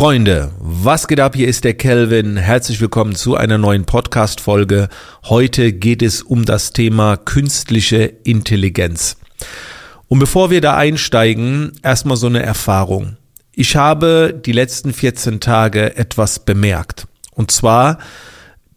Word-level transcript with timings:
Freunde, 0.00 0.50
was 0.58 1.08
geht 1.08 1.20
ab? 1.20 1.36
Hier 1.36 1.46
ist 1.46 1.62
der 1.62 1.74
Kelvin. 1.74 2.38
Herzlich 2.38 2.80
willkommen 2.80 3.14
zu 3.14 3.36
einer 3.36 3.58
neuen 3.58 3.84
Podcast-Folge. 3.84 4.88
Heute 5.26 5.74
geht 5.74 6.00
es 6.00 6.22
um 6.22 6.46
das 6.46 6.72
Thema 6.72 7.18
künstliche 7.18 8.04
Intelligenz. 8.24 9.18
Und 10.08 10.18
bevor 10.18 10.50
wir 10.50 10.62
da 10.62 10.74
einsteigen, 10.74 11.72
erstmal 11.82 12.16
so 12.16 12.28
eine 12.28 12.42
Erfahrung. 12.42 13.18
Ich 13.52 13.76
habe 13.76 14.40
die 14.42 14.52
letzten 14.52 14.94
14 14.94 15.38
Tage 15.38 15.94
etwas 15.98 16.38
bemerkt. 16.38 17.06
Und 17.32 17.50
zwar 17.50 17.98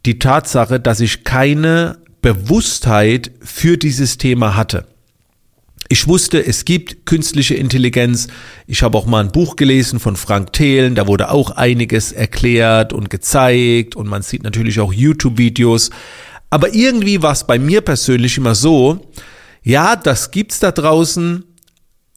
die 0.05 0.20
Tatsache, 0.20 0.82
dass 0.82 1.00
ich 1.00 1.24
keine 1.24 2.00
Bewusstheit 2.21 3.32
für 3.40 3.78
dieses 3.78 4.18
Thema 4.18 4.58
hatte. 4.58 4.88
Ich 5.90 6.08
wusste, 6.08 6.46
es 6.46 6.66
gibt 6.66 7.06
künstliche 7.06 7.56
Intelligenz. 7.56 8.28
Ich 8.68 8.84
habe 8.84 8.98
auch 8.98 9.06
mal 9.06 9.20
ein 9.24 9.32
Buch 9.32 9.56
gelesen 9.56 10.00
von 10.00 10.16
Frank 10.16 10.54
Thelen, 10.54 10.96
da 10.96 11.08
wurde 11.08 11.30
auch 11.30 11.52
einiges 11.52 12.12
erklärt 12.12 12.94
und 12.94 13.10
gezeigt 13.10 13.96
und 13.96 14.08
man 14.08 14.22
sieht 14.22 14.44
natürlich 14.44 14.80
auch 14.80 14.94
YouTube-Videos. 14.94 15.90
Aber 16.50 16.74
irgendwie 16.74 17.22
war 17.22 17.34
es 17.34 17.46
bei 17.46 17.60
mir 17.60 17.82
persönlich 17.82 18.38
immer 18.38 18.55
so, 18.55 19.12
ja, 19.64 19.96
das 19.96 20.32
gibt's 20.32 20.60
da 20.60 20.72
draußen 20.72 21.44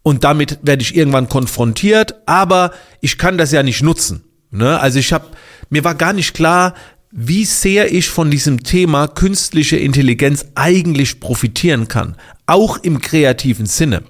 und 0.02 0.24
damit 0.24 0.58
werde 0.62 0.82
ich 0.82 0.94
irgendwann 0.94 1.28
konfrontiert, 1.28 2.14
aber 2.26 2.72
ich 3.00 3.18
kann 3.18 3.38
das 3.38 3.50
ja 3.50 3.62
nicht 3.62 3.82
nutzen. 3.82 4.24
Ne? 4.50 4.78
Also 4.78 4.98
ich 4.98 5.12
habe, 5.12 5.26
mir 5.70 5.84
war 5.84 5.94
gar 5.94 6.12
nicht 6.12 6.34
klar, 6.34 6.74
wie 7.18 7.46
sehr 7.46 7.92
ich 7.92 8.10
von 8.10 8.30
diesem 8.30 8.62
Thema 8.62 9.08
künstliche 9.08 9.78
Intelligenz 9.78 10.44
eigentlich 10.54 11.18
profitieren 11.18 11.88
kann, 11.88 12.14
auch 12.44 12.76
im 12.76 13.00
kreativen 13.00 13.64
Sinne. 13.64 14.02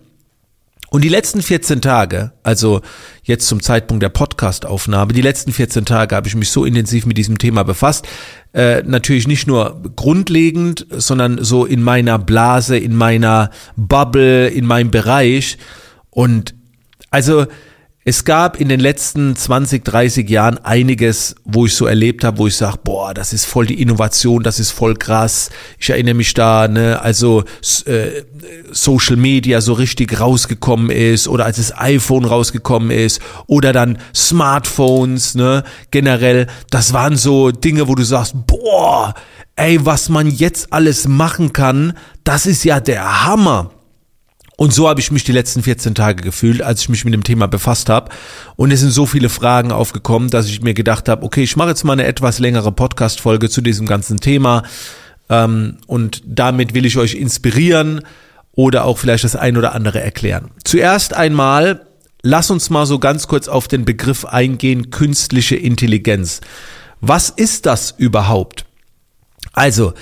Und 0.90 1.04
die 1.04 1.08
letzten 1.08 1.40
14 1.40 1.80
Tage, 1.80 2.32
also 2.42 2.80
jetzt 3.22 3.46
zum 3.46 3.62
Zeitpunkt 3.62 4.02
der 4.02 4.08
Podcastaufnahme, 4.08 5.12
die 5.12 5.20
letzten 5.20 5.52
14 5.52 5.84
Tage 5.84 6.16
habe 6.16 6.26
ich 6.26 6.34
mich 6.34 6.50
so 6.50 6.64
intensiv 6.64 7.06
mit 7.06 7.16
diesem 7.16 7.38
Thema 7.38 7.62
befasst. 7.62 8.08
Äh, 8.52 8.82
natürlich 8.82 9.28
nicht 9.28 9.46
nur 9.46 9.82
grundlegend, 9.94 10.86
sondern 10.90 11.42
so 11.44 11.64
in 11.64 11.82
meiner 11.82 12.18
Blase, 12.18 12.76
in 12.76 12.96
meiner 12.96 13.50
Bubble, 13.76 14.48
in 14.48 14.66
meinem 14.66 14.90
Bereich. 14.90 15.58
Und 16.10 16.54
also 17.10 17.46
es 18.08 18.24
gab 18.24 18.60
in 18.60 18.68
den 18.68 18.78
letzten 18.78 19.34
20, 19.34 19.84
30 19.84 20.30
Jahren 20.30 20.58
einiges, 20.58 21.34
wo 21.44 21.66
ich 21.66 21.74
so 21.74 21.86
erlebt 21.86 22.22
habe, 22.22 22.38
wo 22.38 22.46
ich 22.46 22.54
sage, 22.54 22.78
boah, 22.84 23.12
das 23.12 23.32
ist 23.32 23.46
voll 23.46 23.66
die 23.66 23.82
Innovation, 23.82 24.44
das 24.44 24.60
ist 24.60 24.70
voll 24.70 24.94
krass. 24.94 25.50
Ich 25.80 25.90
erinnere 25.90 26.14
mich 26.14 26.32
da, 26.32 26.68
ne, 26.68 27.02
also 27.02 27.42
äh, 27.86 28.22
Social 28.70 29.16
Media 29.16 29.60
so 29.60 29.72
richtig 29.72 30.20
rausgekommen 30.20 30.90
ist 30.90 31.26
oder 31.26 31.46
als 31.46 31.56
das 31.56 31.76
iPhone 31.76 32.26
rausgekommen 32.26 32.92
ist 32.92 33.20
oder 33.48 33.72
dann 33.72 33.98
Smartphones, 34.14 35.34
ne, 35.34 35.64
generell, 35.90 36.46
das 36.70 36.92
waren 36.92 37.16
so 37.16 37.50
Dinge, 37.50 37.88
wo 37.88 37.96
du 37.96 38.04
sagst, 38.04 38.34
boah, 38.46 39.14
ey, 39.56 39.84
was 39.84 40.08
man 40.08 40.30
jetzt 40.30 40.72
alles 40.72 41.08
machen 41.08 41.52
kann, 41.52 41.94
das 42.22 42.46
ist 42.46 42.62
ja 42.62 42.78
der 42.78 43.26
Hammer. 43.26 43.72
Und 44.56 44.72
so 44.72 44.88
habe 44.88 45.00
ich 45.00 45.10
mich 45.10 45.22
die 45.22 45.32
letzten 45.32 45.62
14 45.62 45.94
Tage 45.94 46.22
gefühlt, 46.22 46.62
als 46.62 46.80
ich 46.80 46.88
mich 46.88 47.04
mit 47.04 47.12
dem 47.12 47.22
Thema 47.22 47.46
befasst 47.46 47.90
habe. 47.90 48.10
Und 48.56 48.70
es 48.70 48.80
sind 48.80 48.90
so 48.90 49.04
viele 49.04 49.28
Fragen 49.28 49.70
aufgekommen, 49.70 50.30
dass 50.30 50.46
ich 50.46 50.62
mir 50.62 50.72
gedacht 50.72 51.10
habe, 51.10 51.24
okay, 51.24 51.42
ich 51.42 51.56
mache 51.56 51.68
jetzt 51.68 51.84
mal 51.84 51.92
eine 51.92 52.06
etwas 52.06 52.38
längere 52.38 52.72
Podcast-Folge 52.72 53.50
zu 53.50 53.60
diesem 53.60 53.86
ganzen 53.86 54.18
Thema. 54.18 54.62
Ähm, 55.28 55.76
und 55.86 56.22
damit 56.24 56.72
will 56.72 56.86
ich 56.86 56.96
euch 56.96 57.14
inspirieren 57.14 58.00
oder 58.52 58.86
auch 58.86 58.96
vielleicht 58.96 59.24
das 59.24 59.36
ein 59.36 59.58
oder 59.58 59.74
andere 59.74 60.00
erklären. 60.00 60.50
Zuerst 60.64 61.12
einmal, 61.12 61.86
lass 62.22 62.50
uns 62.50 62.70
mal 62.70 62.86
so 62.86 62.98
ganz 62.98 63.28
kurz 63.28 63.48
auf 63.48 63.68
den 63.68 63.84
Begriff 63.84 64.24
eingehen, 64.24 64.90
künstliche 64.90 65.56
Intelligenz. 65.56 66.40
Was 67.02 67.28
ist 67.28 67.66
das 67.66 67.94
überhaupt? 67.98 68.64
Also, 69.52 69.92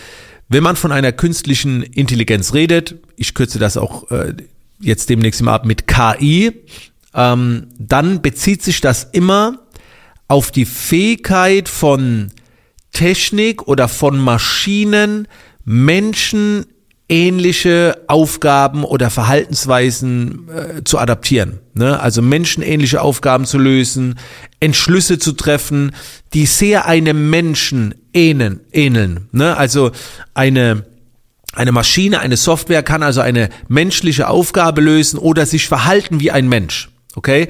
wenn 0.48 0.62
man 0.62 0.76
von 0.76 0.92
einer 0.92 1.12
künstlichen 1.12 1.82
Intelligenz 1.82 2.54
redet, 2.54 2.96
ich 3.16 3.34
kürze 3.34 3.58
das 3.58 3.76
auch 3.76 4.10
äh, 4.10 4.34
jetzt 4.80 5.08
demnächst 5.08 5.40
immer 5.40 5.52
ab 5.52 5.64
mit 5.64 5.86
KI, 5.86 6.52
ähm, 7.14 7.68
dann 7.78 8.22
bezieht 8.22 8.62
sich 8.62 8.80
das 8.80 9.04
immer 9.12 9.60
auf 10.28 10.50
die 10.50 10.64
Fähigkeit 10.64 11.68
von 11.68 12.30
Technik 12.92 13.66
oder 13.68 13.88
von 13.88 14.18
Maschinen, 14.18 15.28
Menschen 15.64 16.66
ähnliche 17.08 18.02
Aufgaben 18.06 18.84
oder 18.84 19.10
Verhaltensweisen 19.10 20.48
äh, 20.48 20.84
zu 20.84 20.98
adaptieren. 20.98 21.60
Ne? 21.74 22.00
Also 22.00 22.22
menschenähnliche 22.22 23.02
Aufgaben 23.02 23.44
zu 23.44 23.58
lösen, 23.58 24.18
Entschlüsse 24.60 25.18
zu 25.18 25.32
treffen, 25.32 25.92
die 26.32 26.46
sehr 26.46 26.86
einem 26.86 27.28
Menschen 27.28 27.94
ähneln. 28.14 28.60
ähneln 28.72 29.28
ne? 29.32 29.56
Also 29.56 29.92
eine 30.32 30.84
eine 31.56 31.70
Maschine, 31.70 32.18
eine 32.18 32.36
Software 32.36 32.82
kann 32.82 33.04
also 33.04 33.20
eine 33.20 33.48
menschliche 33.68 34.28
Aufgabe 34.28 34.80
lösen 34.80 35.18
oder 35.18 35.46
sich 35.46 35.68
verhalten 35.68 36.18
wie 36.18 36.32
ein 36.32 36.48
Mensch. 36.48 36.88
Okay? 37.14 37.46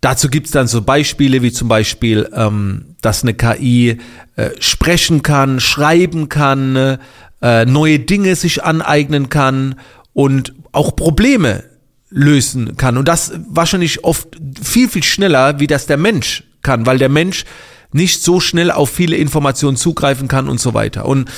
Dazu 0.00 0.28
gibt's 0.28 0.50
dann 0.50 0.66
so 0.66 0.82
Beispiele 0.82 1.42
wie 1.42 1.52
zum 1.52 1.68
Beispiel, 1.68 2.28
ähm, 2.34 2.96
dass 3.02 3.22
eine 3.22 3.34
KI 3.34 3.98
äh, 4.36 4.50
sprechen 4.58 5.22
kann, 5.22 5.60
schreiben 5.60 6.28
kann, 6.28 6.98
äh, 7.42 7.64
neue 7.64 7.98
Dinge 8.00 8.36
sich 8.36 8.62
aneignen 8.62 9.28
kann 9.28 9.76
und 10.12 10.54
auch 10.72 10.94
Probleme 10.96 11.64
lösen 12.10 12.76
kann. 12.76 12.96
Und 12.96 13.08
das 13.08 13.32
wahrscheinlich 13.48 14.04
oft 14.04 14.28
viel, 14.62 14.88
viel 14.88 15.02
schneller, 15.02 15.60
wie 15.60 15.66
das 15.66 15.86
der 15.86 15.96
Mensch 15.96 16.44
kann, 16.62 16.86
weil 16.86 16.98
der 16.98 17.08
Mensch 17.08 17.44
nicht 17.92 18.22
so 18.22 18.40
schnell 18.40 18.70
auf 18.70 18.90
viele 18.90 19.16
Informationen 19.16 19.76
zugreifen 19.76 20.28
kann 20.28 20.48
und 20.48 20.60
so 20.60 20.74
weiter. 20.74 21.06
Und 21.06 21.30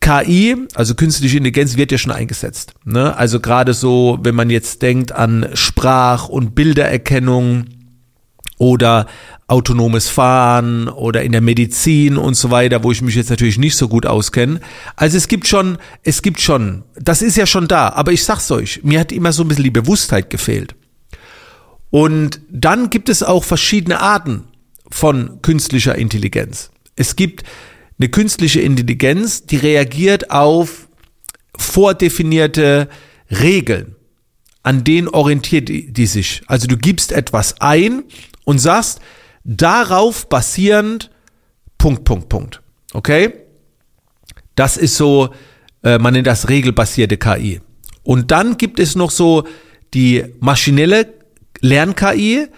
KI, 0.00 0.56
also 0.74 0.94
künstliche 0.94 1.38
Intelligenz, 1.38 1.76
wird 1.76 1.90
ja 1.90 1.96
schon 1.96 2.12
eingesetzt. 2.12 2.74
Ne? 2.84 3.16
Also 3.16 3.40
gerade 3.40 3.72
so, 3.72 4.18
wenn 4.22 4.34
man 4.34 4.50
jetzt 4.50 4.82
denkt 4.82 5.12
an 5.12 5.48
Sprach- 5.54 6.28
und 6.28 6.54
Bildererkennung 6.54 7.64
oder 8.58 9.06
autonomes 9.46 10.08
Fahren 10.08 10.88
oder 10.88 11.22
in 11.22 11.32
der 11.32 11.40
Medizin 11.40 12.16
und 12.16 12.34
so 12.34 12.50
weiter, 12.50 12.82
wo 12.82 12.92
ich 12.92 13.02
mich 13.02 13.14
jetzt 13.14 13.30
natürlich 13.30 13.58
nicht 13.58 13.76
so 13.76 13.88
gut 13.88 14.06
auskenne. 14.06 14.60
Also 14.96 15.16
es 15.16 15.28
gibt 15.28 15.46
schon, 15.46 15.78
es 16.02 16.22
gibt 16.22 16.40
schon, 16.40 16.84
das 16.94 17.20
ist 17.20 17.36
ja 17.36 17.46
schon 17.46 17.68
da, 17.68 17.90
aber 17.90 18.12
ich 18.12 18.24
sag's 18.24 18.50
euch, 18.50 18.80
mir 18.84 19.00
hat 19.00 19.12
immer 19.12 19.32
so 19.32 19.42
ein 19.42 19.48
bisschen 19.48 19.64
die 19.64 19.70
Bewusstheit 19.70 20.30
gefehlt. 20.30 20.74
Und 21.90 22.40
dann 22.50 22.90
gibt 22.90 23.08
es 23.08 23.22
auch 23.22 23.44
verschiedene 23.44 24.00
Arten 24.00 24.44
von 24.90 25.42
künstlicher 25.42 25.94
Intelligenz. 25.94 26.70
Es 26.96 27.14
gibt 27.14 27.44
eine 27.98 28.08
künstliche 28.08 28.60
Intelligenz, 28.60 29.44
die 29.46 29.56
reagiert 29.56 30.30
auf 30.30 30.88
vordefinierte 31.56 32.88
Regeln. 33.30 33.96
An 34.62 34.82
denen 34.82 35.08
orientiert 35.08 35.68
die, 35.68 35.92
die 35.92 36.06
sich. 36.06 36.42
Also 36.46 36.66
du 36.66 36.76
gibst 36.76 37.12
etwas 37.12 37.60
ein 37.60 38.04
und 38.44 38.58
sagst, 38.58 39.00
darauf 39.44 40.28
basierend 40.28 41.10
Punkt, 41.78 42.04
Punkt, 42.04 42.28
Punkt. 42.28 42.62
Okay? 42.92 43.32
Das 44.54 44.76
ist 44.76 44.96
so, 44.96 45.34
äh, 45.82 45.98
man 45.98 46.14
nennt 46.14 46.26
das 46.26 46.48
regelbasierte 46.48 47.16
KI. 47.18 47.60
Und 48.02 48.30
dann 48.30 48.56
gibt 48.56 48.80
es 48.80 48.96
noch 48.96 49.10
so 49.10 49.46
die 49.92 50.24
maschinelle 50.40 51.12
Lern-KI 51.60 52.48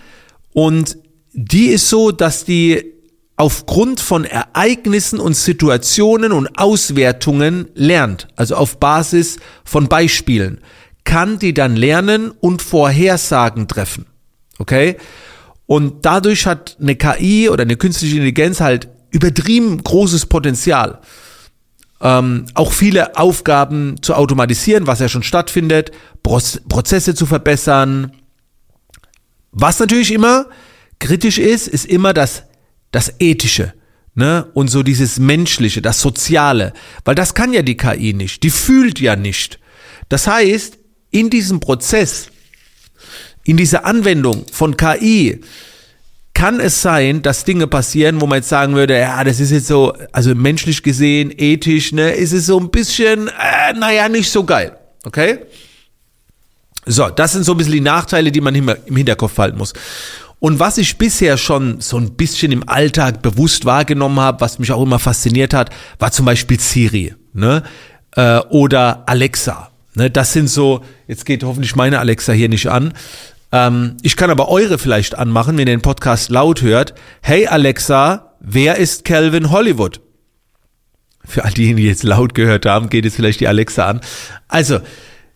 und 0.53 0.99
die 1.33 1.67
ist 1.67 1.91
so, 1.91 2.13
dass 2.13 2.45
die 2.45 2.95
aufgrund 3.37 4.01
von 4.01 4.25
Ereignissen 4.25 5.21
und 5.21 5.35
Situationen 5.35 6.33
und 6.33 6.59
Auswertungen 6.59 7.69
lernt, 7.75 8.29
also 8.37 8.57
auf 8.57 8.81
Basis 8.81 9.39
von 9.65 9.89
Beispielen, 9.89 10.61
kann 11.05 11.39
die 11.39 11.53
dann 11.53 11.77
lernen 11.77 12.31
und 12.31 12.63
Vorhersagen 12.63 13.69
treffen. 13.69 14.07
Okay? 14.59 14.97
Und 15.67 16.05
dadurch 16.05 16.47
hat 16.47 16.77
eine 16.81 16.97
KI 16.97 17.49
oder 17.49 17.63
eine 17.63 17.77
künstliche 17.77 18.15
Intelligenz 18.15 18.61
halt 18.61 18.89
übertrieben 19.11 19.83
großes 19.83 20.27
Potenzial. 20.27 21.01
Ähm, 22.01 22.47
auch 22.55 22.73
viele 22.73 23.17
Aufgaben 23.17 24.01
zu 24.03 24.15
automatisieren, 24.15 24.87
was 24.87 25.01
ja 25.01 25.09
schon 25.09 25.23
stattfindet, 25.23 25.91
Prozesse 26.23 27.15
zu 27.15 27.27
verbessern. 27.27 28.13
Was 29.51 29.79
natürlich 29.81 30.13
immer 30.13 30.47
kritisch 30.99 31.39
ist, 31.39 31.69
ist 31.69 31.87
immer 31.87 32.13
das, 32.13 32.45
das 32.93 33.15
Ethische. 33.19 33.73
Ne? 34.15 34.47
Und 34.55 34.69
so 34.69 34.83
dieses 34.83 35.19
Menschliche, 35.19 35.83
das 35.83 36.01
Soziale. 36.01 36.73
Weil 37.05 37.15
das 37.15 37.35
kann 37.35 37.53
ja 37.53 37.63
die 37.63 37.77
KI 37.77 38.13
nicht. 38.13 38.43
Die 38.43 38.51
fühlt 38.51 39.01
ja 39.01 39.17
nicht. 39.17 39.59
Das 40.09 40.27
heißt, 40.27 40.79
in 41.11 41.31
diesem 41.31 41.61
Prozess 41.61 42.29
in 43.47 43.57
dieser 43.57 43.85
Anwendung 43.85 44.45
von 44.53 44.77
KI 44.77 45.41
kann 46.35 46.61
es 46.61 46.83
sein, 46.83 47.23
dass 47.23 47.45
Dinge 47.45 47.67
passieren, 47.67 48.21
wo 48.21 48.27
man 48.27 48.39
jetzt 48.39 48.51
sagen 48.51 48.75
würde, 48.75 48.99
ja, 48.99 49.25
das 49.25 49.41
ist 49.41 49.53
jetzt 49.53 49.69
so, 49.69 49.95
also 50.13 50.35
menschlich 50.35 50.83
gesehen, 50.83 51.33
ethisch, 51.35 51.93
ne, 51.93 52.11
ist 52.11 52.33
es 52.33 52.47
so 52.47 52.61
ein 52.61 52.71
bisschen, 52.71 53.29
äh, 53.29 53.73
naja, 53.75 54.09
nicht 54.11 54.31
so 54.31 54.45
geil. 54.45 54.77
Okay? 55.05 55.39
So, 56.85 57.09
das 57.09 57.33
sind 57.33 57.45
so 57.45 57.53
ein 57.53 57.57
bisschen 57.57 57.73
die 57.73 57.81
Nachteile, 57.81 58.31
die 58.31 58.43
man 58.43 58.55
im 58.55 58.97
Hinterkopf 58.97 59.39
halten 59.39 59.57
muss. 59.57 59.73
Und 60.39 60.59
was 60.59 60.77
ich 60.77 60.99
bisher 60.99 61.39
schon 61.39 61.81
so 61.81 61.97
ein 61.97 62.13
bisschen 62.13 62.53
im 62.53 62.69
Alltag 62.69 63.23
bewusst 63.23 63.65
wahrgenommen 63.65 64.21
habe, 64.21 64.41
was 64.41 64.59
mich 64.59 64.73
auch 64.73 64.83
immer 64.83 64.99
fasziniert 64.99 65.55
hat, 65.55 65.71
war 65.99 66.13
zum 66.13 66.27
Beispiel 66.27 66.61
Siri 66.61 67.15
ne? 67.33 67.63
Äh, 68.13 68.41
oder 68.51 69.05
Alexa. 69.07 69.71
Ne? 69.95 70.11
Das 70.11 70.35
sind 70.35 70.49
so, 70.49 70.85
jetzt 71.09 71.25
geht 71.25 71.43
hoffentlich 71.43 71.75
meine 71.75 71.99
Alexa 71.99 72.33
hier 72.33 72.51
nicht 72.51 72.67
an. 72.67 72.93
Ähm, 73.53 73.97
ich 74.03 74.17
kann 74.17 74.31
aber 74.31 74.49
eure 74.49 74.79
vielleicht 74.79 75.17
anmachen, 75.17 75.57
wenn 75.57 75.67
ihr 75.67 75.77
den 75.77 75.83
Podcast 75.83 76.31
laut 76.31 76.63
hört. 76.63 76.95
Hey 77.23 77.47
Alexa, 77.47 78.35
wer 78.41 78.77
ist 78.77 79.05
Calvin 79.05 79.51
Hollywood? 79.51 80.01
Für 81.25 81.45
all 81.45 81.53
diejenigen, 81.53 81.79
die 81.79 81.89
jetzt 81.89 82.05
laut 82.05 82.35
gehört 82.35 82.67
haben, 82.67 82.89
geht 82.89 83.05
jetzt 83.05 83.17
vielleicht 83.17 83.41
die 83.41 83.49
Alexa 83.49 83.87
an. 83.87 84.01
Also, 84.49 84.81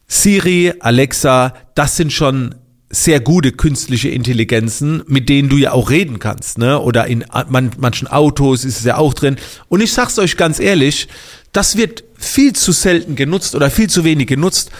Siri, 0.06 0.72
Alexa, 0.80 1.54
das 1.74 1.96
sind 1.96 2.12
schon 2.12 2.54
sehr 2.90 3.20
gute 3.20 3.52
künstliche 3.52 4.08
Intelligenzen, 4.08 5.04
mit 5.06 5.28
denen 5.28 5.48
du 5.48 5.56
ja 5.56 5.70
auch 5.72 5.90
reden 5.90 6.18
kannst, 6.18 6.58
ne? 6.58 6.80
Oder 6.80 7.06
in 7.06 7.24
man, 7.48 7.70
manchen 7.78 8.08
Autos 8.08 8.64
ist 8.64 8.78
es 8.78 8.84
ja 8.84 8.96
auch 8.96 9.14
drin. 9.14 9.36
Und 9.68 9.80
ich 9.80 9.92
sag's 9.92 10.18
euch 10.18 10.36
ganz 10.36 10.58
ehrlich, 10.58 11.06
das 11.52 11.76
wird 11.76 12.02
viel 12.16 12.52
zu 12.52 12.72
selten 12.72 13.14
genutzt 13.14 13.54
oder 13.54 13.70
viel 13.70 13.88
zu 13.88 14.02
wenig 14.02 14.26
genutzt. 14.26 14.70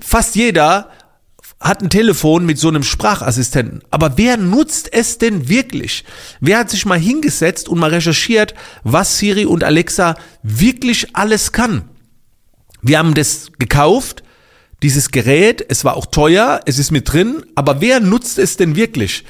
Fast 0.00 0.36
jeder 0.36 0.90
hat 1.60 1.82
ein 1.82 1.90
Telefon 1.90 2.46
mit 2.46 2.58
so 2.58 2.68
einem 2.68 2.84
Sprachassistenten. 2.84 3.82
Aber 3.90 4.16
wer 4.16 4.36
nutzt 4.36 4.92
es 4.92 5.18
denn 5.18 5.48
wirklich? 5.48 6.04
Wer 6.40 6.58
hat 6.58 6.70
sich 6.70 6.86
mal 6.86 6.98
hingesetzt 6.98 7.68
und 7.68 7.78
mal 7.78 7.90
recherchiert, 7.90 8.54
was 8.84 9.18
Siri 9.18 9.44
und 9.44 9.64
Alexa 9.64 10.16
wirklich 10.42 11.16
alles 11.16 11.52
kann? 11.52 11.88
Wir 12.80 12.98
haben 12.98 13.14
das 13.14 13.50
gekauft, 13.58 14.22
dieses 14.82 15.10
Gerät, 15.10 15.64
es 15.68 15.84
war 15.84 15.96
auch 15.96 16.06
teuer, 16.06 16.60
es 16.66 16.78
ist 16.78 16.92
mit 16.92 17.12
drin, 17.12 17.44
aber 17.56 17.80
wer 17.80 17.98
nutzt 17.98 18.38
es 18.38 18.56
denn 18.56 18.76
wirklich? 18.76 19.24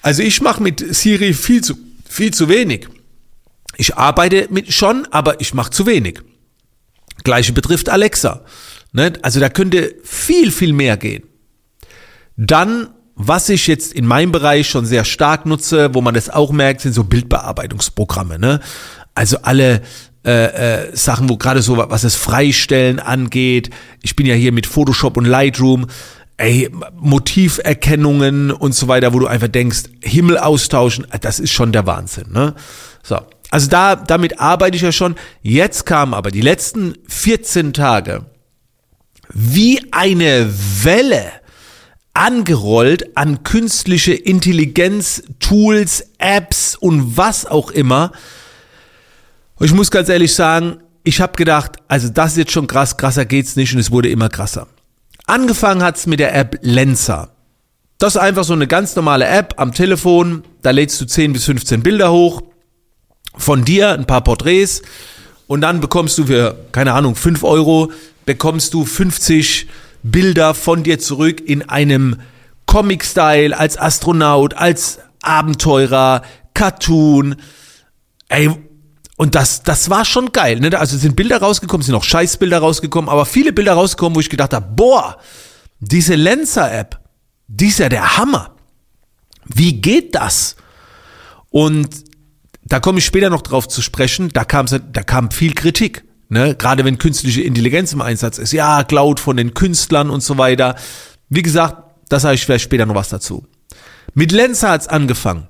Also 0.00 0.22
ich 0.22 0.40
mache 0.40 0.62
mit 0.62 0.94
Siri 0.94 1.34
viel 1.34 1.62
zu, 1.62 1.76
viel 2.08 2.32
zu 2.32 2.48
wenig. 2.48 2.88
Ich 3.76 3.96
arbeite 3.96 4.48
mit 4.50 4.72
schon, 4.72 5.06
aber 5.10 5.40
ich 5.42 5.52
mache 5.52 5.70
zu 5.70 5.86
wenig. 5.86 6.20
Gleiche 7.24 7.52
betrifft 7.52 7.90
Alexa. 7.90 8.44
Also 9.22 9.40
da 9.40 9.48
könnte 9.50 9.94
viel, 10.02 10.50
viel 10.50 10.72
mehr 10.72 10.96
gehen. 10.96 11.24
Dann, 12.36 12.88
was 13.14 13.48
ich 13.48 13.66
jetzt 13.66 13.92
in 13.92 14.06
meinem 14.06 14.32
Bereich 14.32 14.68
schon 14.68 14.86
sehr 14.86 15.04
stark 15.04 15.46
nutze, 15.46 15.94
wo 15.94 16.00
man 16.00 16.14
das 16.14 16.30
auch 16.30 16.52
merkt, 16.52 16.80
sind 16.80 16.92
so 16.92 17.04
Bildbearbeitungsprogramme. 17.04 18.38
Ne? 18.38 18.60
Also 19.14 19.38
alle 19.42 19.82
äh, 20.24 20.84
äh, 20.84 20.96
Sachen, 20.96 21.28
wo 21.28 21.36
gerade 21.36 21.62
so 21.62 21.76
was 21.76 22.02
das 22.02 22.14
Freistellen 22.14 23.00
angeht. 23.00 23.70
Ich 24.02 24.14
bin 24.14 24.24
ja 24.24 24.34
hier 24.34 24.52
mit 24.52 24.66
Photoshop 24.66 25.16
und 25.16 25.24
Lightroom. 25.24 25.86
Ey, 26.36 26.70
Motiverkennungen 26.98 28.50
und 28.50 28.74
so 28.74 28.88
weiter, 28.88 29.12
wo 29.12 29.18
du 29.18 29.26
einfach 29.26 29.48
denkst, 29.48 29.84
Himmel 30.00 30.38
austauschen, 30.38 31.06
das 31.20 31.38
ist 31.38 31.52
schon 31.52 31.72
der 31.72 31.86
Wahnsinn, 31.86 32.32
ne? 32.32 32.54
So. 33.02 33.18
Also 33.50 33.68
da, 33.68 33.96
damit 33.96 34.40
arbeite 34.40 34.76
ich 34.76 34.82
ja 34.82 34.92
schon. 34.92 35.14
Jetzt 35.42 35.84
kam 35.84 36.14
aber 36.14 36.30
die 36.30 36.40
letzten 36.40 36.94
14 37.08 37.74
Tage 37.74 38.24
wie 39.28 39.82
eine 39.92 40.50
Welle 40.84 41.32
angerollt 42.14 43.16
an 43.16 43.42
künstliche 43.42 44.12
Intelligenz, 44.12 45.22
Tools, 45.40 46.06
Apps 46.18 46.76
und 46.76 47.16
was 47.16 47.46
auch 47.46 47.70
immer, 47.70 48.12
und 49.62 49.66
ich 49.66 49.74
muss 49.74 49.92
ganz 49.92 50.08
ehrlich 50.08 50.34
sagen, 50.34 50.78
ich 51.04 51.20
habe 51.20 51.36
gedacht, 51.36 51.76
also 51.86 52.08
das 52.08 52.32
ist 52.32 52.38
jetzt 52.38 52.50
schon 52.50 52.66
krass, 52.66 52.96
krasser 52.96 53.24
geht's 53.24 53.54
nicht 53.54 53.72
und 53.72 53.78
es 53.78 53.92
wurde 53.92 54.08
immer 54.08 54.28
krasser. 54.28 54.66
Angefangen 55.26 55.84
hat's 55.84 56.06
mit 56.06 56.18
der 56.18 56.34
App 56.34 56.58
Lenza. 56.62 57.30
Das 57.98 58.16
ist 58.16 58.20
einfach 58.20 58.42
so 58.42 58.54
eine 58.54 58.66
ganz 58.66 58.96
normale 58.96 59.24
App 59.24 59.54
am 59.58 59.72
Telefon, 59.72 60.42
da 60.62 60.72
lädst 60.72 61.00
du 61.00 61.04
10 61.04 61.32
bis 61.32 61.44
15 61.44 61.80
Bilder 61.82 62.10
hoch, 62.10 62.42
von 63.36 63.64
dir 63.64 63.92
ein 63.92 64.04
paar 64.04 64.24
Porträts 64.24 64.82
und 65.46 65.60
dann 65.60 65.80
bekommst 65.80 66.18
du 66.18 66.26
für, 66.26 66.56
keine 66.72 66.92
Ahnung, 66.94 67.14
5 67.14 67.44
Euro, 67.44 67.92
bekommst 68.26 68.74
du 68.74 68.84
50 68.84 69.68
Bilder 70.02 70.54
von 70.54 70.82
dir 70.82 70.98
zurück 70.98 71.40
in 71.40 71.68
einem 71.68 72.20
Comic-Style, 72.66 73.56
als 73.56 73.78
Astronaut, 73.78 74.54
als 74.54 74.98
Abenteurer, 75.22 76.22
Cartoon. 76.54 77.36
Ey, 78.28 78.50
und 79.16 79.34
das, 79.34 79.62
das 79.62 79.90
war 79.90 80.04
schon 80.04 80.32
geil. 80.32 80.58
Ne? 80.58 80.76
Also 80.78 80.96
sind 80.96 81.16
Bilder 81.16 81.38
rausgekommen, 81.38 81.84
sind 81.84 81.94
auch 81.94 82.04
Scheißbilder 82.04 82.58
rausgekommen, 82.58 83.08
aber 83.08 83.26
viele 83.26 83.52
Bilder 83.52 83.74
rausgekommen, 83.74 84.16
wo 84.16 84.20
ich 84.20 84.30
gedacht 84.30 84.52
habe, 84.52 84.66
boah, 84.74 85.18
diese 85.80 86.14
Lenzer-App, 86.14 86.98
die 87.48 87.66
ist 87.66 87.78
ja 87.78 87.88
der 87.88 88.16
Hammer. 88.16 88.54
Wie 89.44 89.80
geht 89.80 90.14
das? 90.14 90.56
Und 91.50 91.88
da 92.64 92.80
komme 92.80 93.00
ich 93.00 93.04
später 93.04 93.30
noch 93.30 93.42
drauf 93.42 93.68
zu 93.68 93.82
sprechen, 93.82 94.30
da 94.30 94.44
kam, 94.44 94.66
da 94.66 95.02
kam 95.02 95.30
viel 95.30 95.54
Kritik. 95.54 96.04
Ne? 96.32 96.54
Gerade 96.54 96.84
wenn 96.84 96.98
künstliche 96.98 97.42
Intelligenz 97.42 97.92
im 97.92 98.00
Einsatz 98.00 98.38
ist. 98.38 98.52
Ja, 98.52 98.84
Cloud 98.84 99.20
von 99.20 99.36
den 99.36 99.54
Künstlern 99.54 100.10
und 100.10 100.22
so 100.22 100.38
weiter. 100.38 100.76
Wie 101.28 101.42
gesagt, 101.42 101.76
das 102.08 102.22
sage 102.22 102.34
ich 102.34 102.44
vielleicht 102.44 102.64
später 102.64 102.86
noch 102.86 102.94
was 102.94 103.10
dazu. 103.10 103.46
Mit 104.14 104.32
Lenzer 104.32 104.70
hat's 104.70 104.88
angefangen 104.88 105.46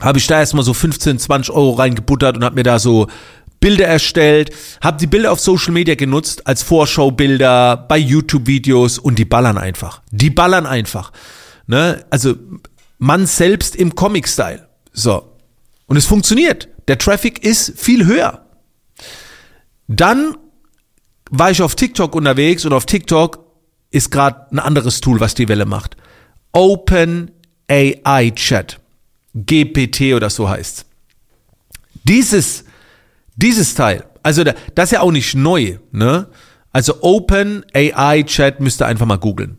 habe 0.00 0.18
ich 0.18 0.26
da 0.26 0.38
erstmal 0.40 0.64
so 0.64 0.74
15, 0.74 1.18
20 1.18 1.54
Euro 1.54 1.72
reingebuttert 1.72 2.36
und 2.36 2.44
habe 2.44 2.56
mir 2.56 2.62
da 2.62 2.78
so 2.78 3.06
Bilder 3.60 3.86
erstellt, 3.86 4.50
habe 4.82 4.98
die 4.98 5.06
Bilder 5.06 5.32
auf 5.32 5.40
Social 5.40 5.72
Media 5.72 5.94
genutzt 5.94 6.46
als 6.46 6.62
Vorschaubilder 6.62 7.76
bei 7.76 7.96
YouTube-Videos 7.96 8.98
und 8.98 9.18
die 9.18 9.24
ballern 9.24 9.56
einfach. 9.56 10.02
Die 10.10 10.30
ballern 10.30 10.66
einfach. 10.66 11.12
Ne? 11.66 12.04
Also 12.10 12.34
man 12.98 13.26
selbst 13.26 13.76
im 13.76 13.94
Comic-Style. 13.94 14.68
So. 14.92 15.36
Und 15.86 15.96
es 15.96 16.06
funktioniert. 16.06 16.68
Der 16.88 16.98
Traffic 16.98 17.42
ist 17.44 17.78
viel 17.78 18.04
höher. 18.04 18.43
Dann 19.88 20.36
war 21.30 21.50
ich 21.50 21.62
auf 21.62 21.74
TikTok 21.74 22.14
unterwegs 22.14 22.64
und 22.64 22.72
auf 22.72 22.86
TikTok 22.86 23.44
ist 23.90 24.10
gerade 24.10 24.46
ein 24.50 24.58
anderes 24.58 25.00
Tool, 25.00 25.20
was 25.20 25.34
die 25.34 25.48
Welle 25.48 25.66
macht. 25.66 25.96
Open 26.52 27.30
AI 27.68 28.30
Chat. 28.30 28.80
GPT 29.34 30.14
oder 30.14 30.30
so 30.30 30.48
heißt. 30.48 30.86
Dieses, 32.04 32.64
dieses 33.36 33.74
Teil, 33.74 34.04
also 34.22 34.44
das 34.44 34.54
ist 34.76 34.90
ja 34.92 35.00
auch 35.00 35.10
nicht 35.10 35.34
neu, 35.34 35.78
ne? 35.90 36.28
Also 36.72 37.02
Open 37.02 37.64
AI 37.72 38.24
Chat 38.24 38.60
müsst 38.60 38.82
ihr 38.82 38.86
einfach 38.86 39.06
mal 39.06 39.18
googeln. 39.18 39.58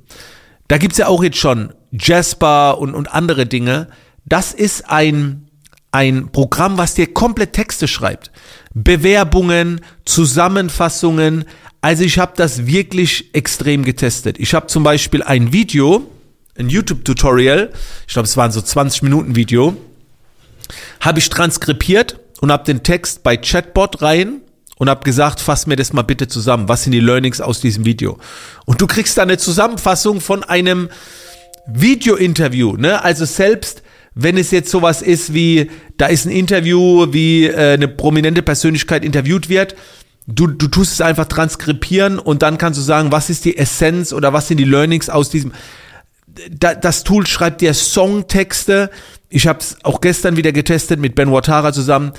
Da 0.67 0.77
gibt's 0.77 0.97
ja 0.97 1.07
auch 1.07 1.23
jetzt 1.23 1.37
schon 1.37 1.73
Jasper 1.91 2.77
und, 2.77 2.93
und 2.93 3.13
andere 3.13 3.45
Dinge. 3.45 3.87
Das 4.25 4.53
ist 4.53 4.89
ein, 4.89 5.49
ein 5.91 6.31
Programm, 6.31 6.77
was 6.77 6.93
dir 6.93 7.13
komplett 7.13 7.53
Texte 7.53 7.87
schreibt. 7.87 8.31
Bewerbungen, 8.75 9.81
Zusammenfassungen. 10.03 11.45
Also 11.81 12.03
ich 12.03 12.19
habe 12.19 12.33
das 12.35 12.67
wirklich 12.67 13.33
extrem 13.33 13.83
getestet. 13.83 14.37
Ich 14.37 14.53
habe 14.53 14.67
zum 14.67 14.83
Beispiel 14.83 15.23
ein 15.23 15.53
Video, 15.53 16.05
ein 16.57 16.69
YouTube-Tutorial, 16.69 17.71
ich 18.05 18.13
glaube, 18.13 18.27
es 18.27 18.37
waren 18.37 18.51
so 18.51 18.61
20 18.61 19.01
Minuten 19.01 19.35
Video, 19.35 19.75
habe 20.99 21.19
ich 21.19 21.29
transkribiert 21.29 22.19
und 22.41 22.51
habe 22.51 22.65
den 22.65 22.83
Text 22.83 23.23
bei 23.23 23.37
Chatbot 23.37 24.01
rein 24.01 24.41
und 24.77 24.89
habe 24.89 25.03
gesagt, 25.03 25.39
fass 25.39 25.67
mir 25.67 25.77
das 25.77 25.93
mal 25.93 26.01
bitte 26.01 26.27
zusammen. 26.27 26.67
Was 26.67 26.83
sind 26.83 26.91
die 26.91 26.99
Learnings 26.99 27.39
aus 27.39 27.61
diesem 27.61 27.85
Video? 27.85 28.17
Und 28.65 28.81
du 28.81 28.87
kriegst 28.87 29.17
da 29.17 29.21
eine 29.21 29.37
Zusammenfassung 29.37 30.19
von 30.19 30.43
einem 30.43 30.89
Video-Interview, 31.67 32.75
ne? 32.75 33.01
Also 33.03 33.23
selbst 33.25 33.83
wenn 34.15 34.37
es 34.37 34.51
jetzt 34.51 34.71
sowas 34.71 35.01
ist 35.01 35.33
wie, 35.33 35.69
da 35.97 36.07
ist 36.07 36.25
ein 36.25 36.31
Interview, 36.31 37.13
wie 37.13 37.45
äh, 37.45 37.73
eine 37.73 37.89
prominente 37.89 38.41
Persönlichkeit 38.41 39.03
interviewt 39.03 39.49
wird, 39.49 39.75
du, 40.25 40.47
du 40.47 40.67
tust 40.67 40.93
es 40.93 41.01
einfach 41.01 41.25
transkribieren 41.25 42.17
und 42.17 42.41
dann 42.41 42.57
kannst 42.57 42.79
du 42.79 42.83
sagen, 42.83 43.11
was 43.11 43.29
ist 43.29 43.45
die 43.45 43.57
Essenz 43.57 44.13
oder 44.13 44.33
was 44.33 44.47
sind 44.47 44.57
die 44.57 44.63
Learnings 44.63 45.09
aus 45.09 45.29
diesem 45.29 45.51
das 46.59 47.03
Tool 47.03 47.25
schreibt 47.25 47.61
dir 47.61 47.73
Songtexte. 47.73 48.89
Ich 49.29 49.47
habe 49.47 49.59
es 49.59 49.77
auch 49.83 50.01
gestern 50.01 50.35
wieder 50.35 50.51
getestet 50.51 50.99
mit 50.99 51.15
Ben 51.15 51.31
Watara 51.31 51.71
zusammen. 51.71 52.11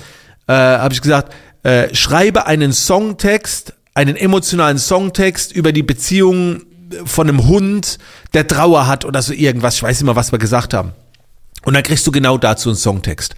Äh, 0.47 0.53
habe 0.53 0.93
ich 0.93 1.01
gesagt, 1.01 1.35
äh, 1.63 1.93
schreibe 1.93 2.47
einen 2.47 2.73
Songtext, 2.73 3.73
einen 3.93 4.15
emotionalen 4.15 4.79
Songtext 4.79 5.51
über 5.51 5.71
die 5.71 5.83
Beziehung 5.83 6.63
von 7.05 7.29
einem 7.29 7.47
Hund, 7.47 7.99
der 8.33 8.47
Trauer 8.47 8.87
hat 8.87 9.05
oder 9.05 9.21
so 9.21 9.33
irgendwas. 9.33 9.75
Ich 9.75 9.83
weiß 9.83 10.01
mal, 10.03 10.15
was 10.15 10.31
wir 10.31 10.39
gesagt 10.39 10.73
haben. 10.73 10.93
Und 11.63 11.73
dann 11.73 11.83
kriegst 11.83 12.05
du 12.07 12.11
genau 12.11 12.37
dazu 12.37 12.69
einen 12.69 12.77
Songtext. 12.77 13.35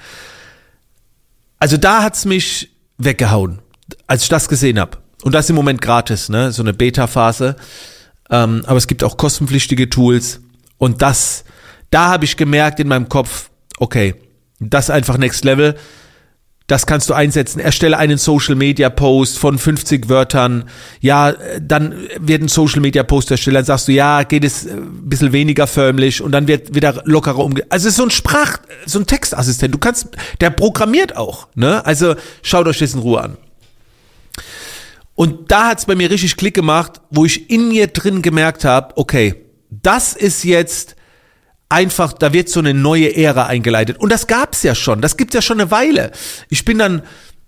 Also 1.57 1.77
da 1.77 2.03
hat's 2.03 2.25
mich 2.25 2.71
weggehauen, 2.97 3.59
als 4.07 4.23
ich 4.23 4.29
das 4.29 4.49
gesehen 4.49 4.79
habe. 4.79 4.97
Und 5.23 5.33
das 5.33 5.49
im 5.49 5.55
Moment 5.55 5.81
gratis, 5.81 6.29
ne? 6.29 6.51
So 6.51 6.63
eine 6.63 6.73
Beta-Phase. 6.73 7.55
Ähm, 8.29 8.63
aber 8.65 8.77
es 8.77 8.87
gibt 8.87 9.03
auch 9.03 9.17
kostenpflichtige 9.17 9.89
Tools. 9.89 10.39
Und 10.77 11.01
das, 11.01 11.43
da 11.89 12.09
habe 12.09 12.25
ich 12.25 12.37
gemerkt 12.37 12.79
in 12.79 12.87
meinem 12.87 13.09
Kopf, 13.09 13.49
okay, 13.79 14.15
das 14.59 14.89
einfach 14.89 15.17
Next 15.17 15.43
Level. 15.43 15.75
Das 16.69 16.85
kannst 16.85 17.09
du 17.09 17.15
einsetzen. 17.15 17.59
Erstelle 17.59 17.97
einen 17.97 18.19
Social 18.19 18.53
Media 18.53 18.91
Post 18.91 19.39
von 19.39 19.57
50 19.57 20.07
Wörtern. 20.07 20.65
Ja, 21.01 21.33
dann 21.59 21.95
wird 22.19 22.43
ein 22.43 22.47
Social 22.47 22.79
Media 22.79 23.01
Post 23.01 23.31
erstellt. 23.31 23.57
Dann 23.57 23.65
sagst 23.65 23.87
du, 23.87 23.91
ja, 23.91 24.21
geht 24.21 24.43
es 24.43 24.67
ein 24.67 25.09
bisschen 25.09 25.33
weniger 25.33 25.65
förmlich 25.65 26.21
und 26.21 26.31
dann 26.31 26.47
wird 26.47 26.75
wieder 26.75 27.01
lockerer 27.05 27.39
umge. 27.39 27.63
Also 27.69 27.87
es 27.87 27.93
ist 27.93 27.97
so 27.97 28.03
ein 28.03 28.11
Sprach, 28.11 28.59
so 28.85 28.99
ein 28.99 29.07
Textassistent. 29.07 29.73
Du 29.73 29.79
kannst, 29.79 30.09
der 30.41 30.51
programmiert 30.51 31.17
auch. 31.17 31.47
Ne? 31.55 31.83
Also 31.87 32.13
schaut 32.43 32.67
euch 32.67 32.77
das 32.77 32.93
in 32.93 32.99
Ruhe 32.99 33.19
an. 33.19 33.37
Und 35.15 35.51
da 35.51 35.69
hat's 35.69 35.87
bei 35.87 35.95
mir 35.95 36.11
richtig 36.11 36.37
Klick 36.37 36.53
gemacht, 36.53 37.01
wo 37.09 37.25
ich 37.25 37.49
in 37.49 37.69
mir 37.69 37.87
drin 37.87 38.21
gemerkt 38.21 38.63
habe, 38.63 38.95
okay, 38.95 39.43
das 39.71 40.13
ist 40.13 40.43
jetzt 40.43 40.95
einfach, 41.69 42.13
da 42.13 42.33
wird 42.33 42.49
so 42.49 42.59
eine 42.59 42.73
neue 42.73 43.15
Ära 43.15 43.45
eingeleitet. 43.45 43.97
Und 43.99 44.11
das 44.11 44.27
gab's 44.27 44.63
ja 44.63 44.75
schon, 44.75 45.01
das 45.01 45.17
gibt's 45.17 45.35
ja 45.35 45.41
schon 45.41 45.61
eine 45.61 45.71
Weile. 45.71 46.11
Ich 46.49 46.65
bin 46.65 46.79
dann 46.79 47.03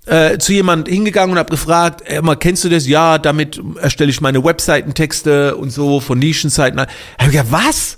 äh, 0.05 0.37
zu 0.37 0.53
jemand 0.53 0.87
hingegangen 0.87 1.33
und 1.33 1.39
habe 1.39 1.49
gefragt, 1.49 2.01
immer 2.07 2.35
kennst 2.35 2.63
du 2.63 2.69
das? 2.69 2.87
Ja, 2.87 3.17
damit 3.17 3.61
erstelle 3.79 4.11
ich 4.11 4.21
meine 4.21 4.43
Webseitentexte 4.43 5.55
und 5.57 5.71
so 5.71 5.99
von 5.99 6.19
Nischenseiten. 6.19 6.79
Gedacht, 7.19 7.47
was? 7.51 7.97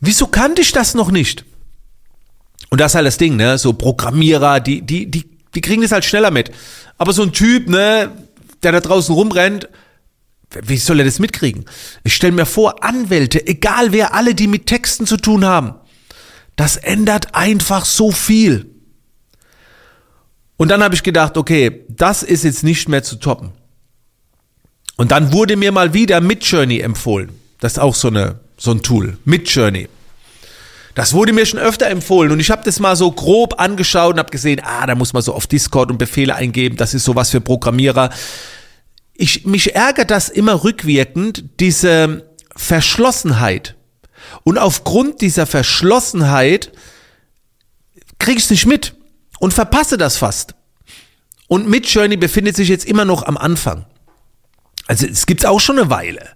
Wieso 0.00 0.26
kannte 0.26 0.62
ich 0.62 0.72
das 0.72 0.94
noch 0.94 1.10
nicht? 1.10 1.44
Und 2.70 2.80
das 2.80 2.92
ist 2.92 2.96
halt 2.96 3.06
das 3.06 3.18
Ding, 3.18 3.36
ne? 3.36 3.58
So 3.58 3.72
Programmierer, 3.72 4.60
die, 4.60 4.82
die, 4.82 5.10
die, 5.10 5.24
die 5.54 5.60
kriegen 5.60 5.82
das 5.82 5.92
halt 5.92 6.04
schneller 6.04 6.30
mit. 6.30 6.50
Aber 6.98 7.12
so 7.12 7.22
ein 7.22 7.32
Typ, 7.32 7.68
ne, 7.68 8.10
der 8.62 8.72
da 8.72 8.80
draußen 8.80 9.14
rumrennt, 9.14 9.68
wie 10.62 10.76
soll 10.76 11.00
er 11.00 11.04
das 11.04 11.18
mitkriegen? 11.18 11.64
Ich 12.04 12.14
stelle 12.14 12.32
mir 12.32 12.46
vor, 12.46 12.84
Anwälte, 12.84 13.46
egal 13.46 13.92
wer, 13.92 14.14
alle, 14.14 14.34
die 14.34 14.46
mit 14.46 14.66
Texten 14.66 15.06
zu 15.06 15.16
tun 15.16 15.44
haben, 15.44 15.74
das 16.56 16.76
ändert 16.76 17.34
einfach 17.34 17.84
so 17.84 18.10
viel. 18.10 18.70
Und 20.56 20.68
dann 20.68 20.82
habe 20.82 20.94
ich 20.94 21.02
gedacht, 21.02 21.36
okay, 21.36 21.84
das 21.88 22.22
ist 22.22 22.44
jetzt 22.44 22.62
nicht 22.62 22.88
mehr 22.88 23.02
zu 23.02 23.16
toppen. 23.16 23.52
Und 24.96 25.10
dann 25.10 25.32
wurde 25.32 25.56
mir 25.56 25.72
mal 25.72 25.92
wieder 25.92 26.20
Midjourney 26.20 26.80
empfohlen. 26.80 27.30
Das 27.60 27.72
ist 27.72 27.78
auch 27.78 27.94
so, 27.94 28.08
eine, 28.08 28.40
so 28.56 28.70
ein 28.70 28.82
Tool. 28.82 29.18
Midjourney. 29.24 29.88
Das 30.94 31.12
wurde 31.12 31.32
mir 31.32 31.44
schon 31.44 31.58
öfter 31.58 31.88
empfohlen 31.88 32.30
und 32.30 32.38
ich 32.38 32.52
habe 32.52 32.62
das 32.64 32.78
mal 32.78 32.94
so 32.94 33.10
grob 33.10 33.60
angeschaut 33.60 34.12
und 34.12 34.20
habe 34.20 34.30
gesehen, 34.30 34.60
ah, 34.62 34.86
da 34.86 34.94
muss 34.94 35.12
man 35.12 35.22
so 35.22 35.34
auf 35.34 35.48
Discord 35.48 35.90
und 35.90 35.98
Befehle 35.98 36.36
eingeben, 36.36 36.76
das 36.76 36.94
ist 36.94 37.04
sowas 37.04 37.30
für 37.30 37.40
Programmierer 37.40 38.10
ich, 39.14 39.46
mich 39.46 39.74
ärgert 39.74 40.10
das 40.10 40.28
immer 40.28 40.64
rückwirkend, 40.64 41.44
diese 41.60 42.28
Verschlossenheit. 42.56 43.76
Und 44.42 44.58
aufgrund 44.58 45.20
dieser 45.20 45.46
Verschlossenheit 45.46 46.72
kriege 48.18 48.38
ich 48.38 48.44
es 48.44 48.50
nicht 48.50 48.66
mit 48.66 48.94
und 49.38 49.54
verpasse 49.54 49.96
das 49.96 50.16
fast. 50.16 50.54
Und 51.46 51.68
Midjourney 51.68 52.16
befindet 52.16 52.56
sich 52.56 52.68
jetzt 52.68 52.86
immer 52.86 53.04
noch 53.04 53.22
am 53.22 53.36
Anfang. 53.36 53.86
Also 54.86 55.06
es 55.06 55.26
gibt 55.26 55.42
es 55.42 55.46
auch 55.46 55.60
schon 55.60 55.78
eine 55.78 55.90
Weile. 55.90 56.30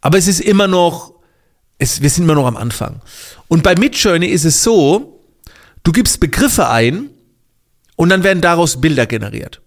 Aber 0.00 0.18
es 0.18 0.28
ist 0.28 0.40
immer 0.40 0.68
noch, 0.68 1.14
es, 1.78 2.02
wir 2.02 2.10
sind 2.10 2.24
immer 2.24 2.34
noch 2.34 2.46
am 2.46 2.56
Anfang. 2.56 3.00
Und 3.48 3.62
bei 3.62 3.74
Midjourney 3.74 4.26
ist 4.26 4.44
es 4.44 4.62
so, 4.62 5.24
du 5.82 5.92
gibst 5.92 6.20
Begriffe 6.20 6.68
ein 6.68 7.10
und 7.96 8.08
dann 8.08 8.22
werden 8.22 8.40
daraus 8.40 8.80
Bilder 8.80 9.06
generiert. 9.06 9.62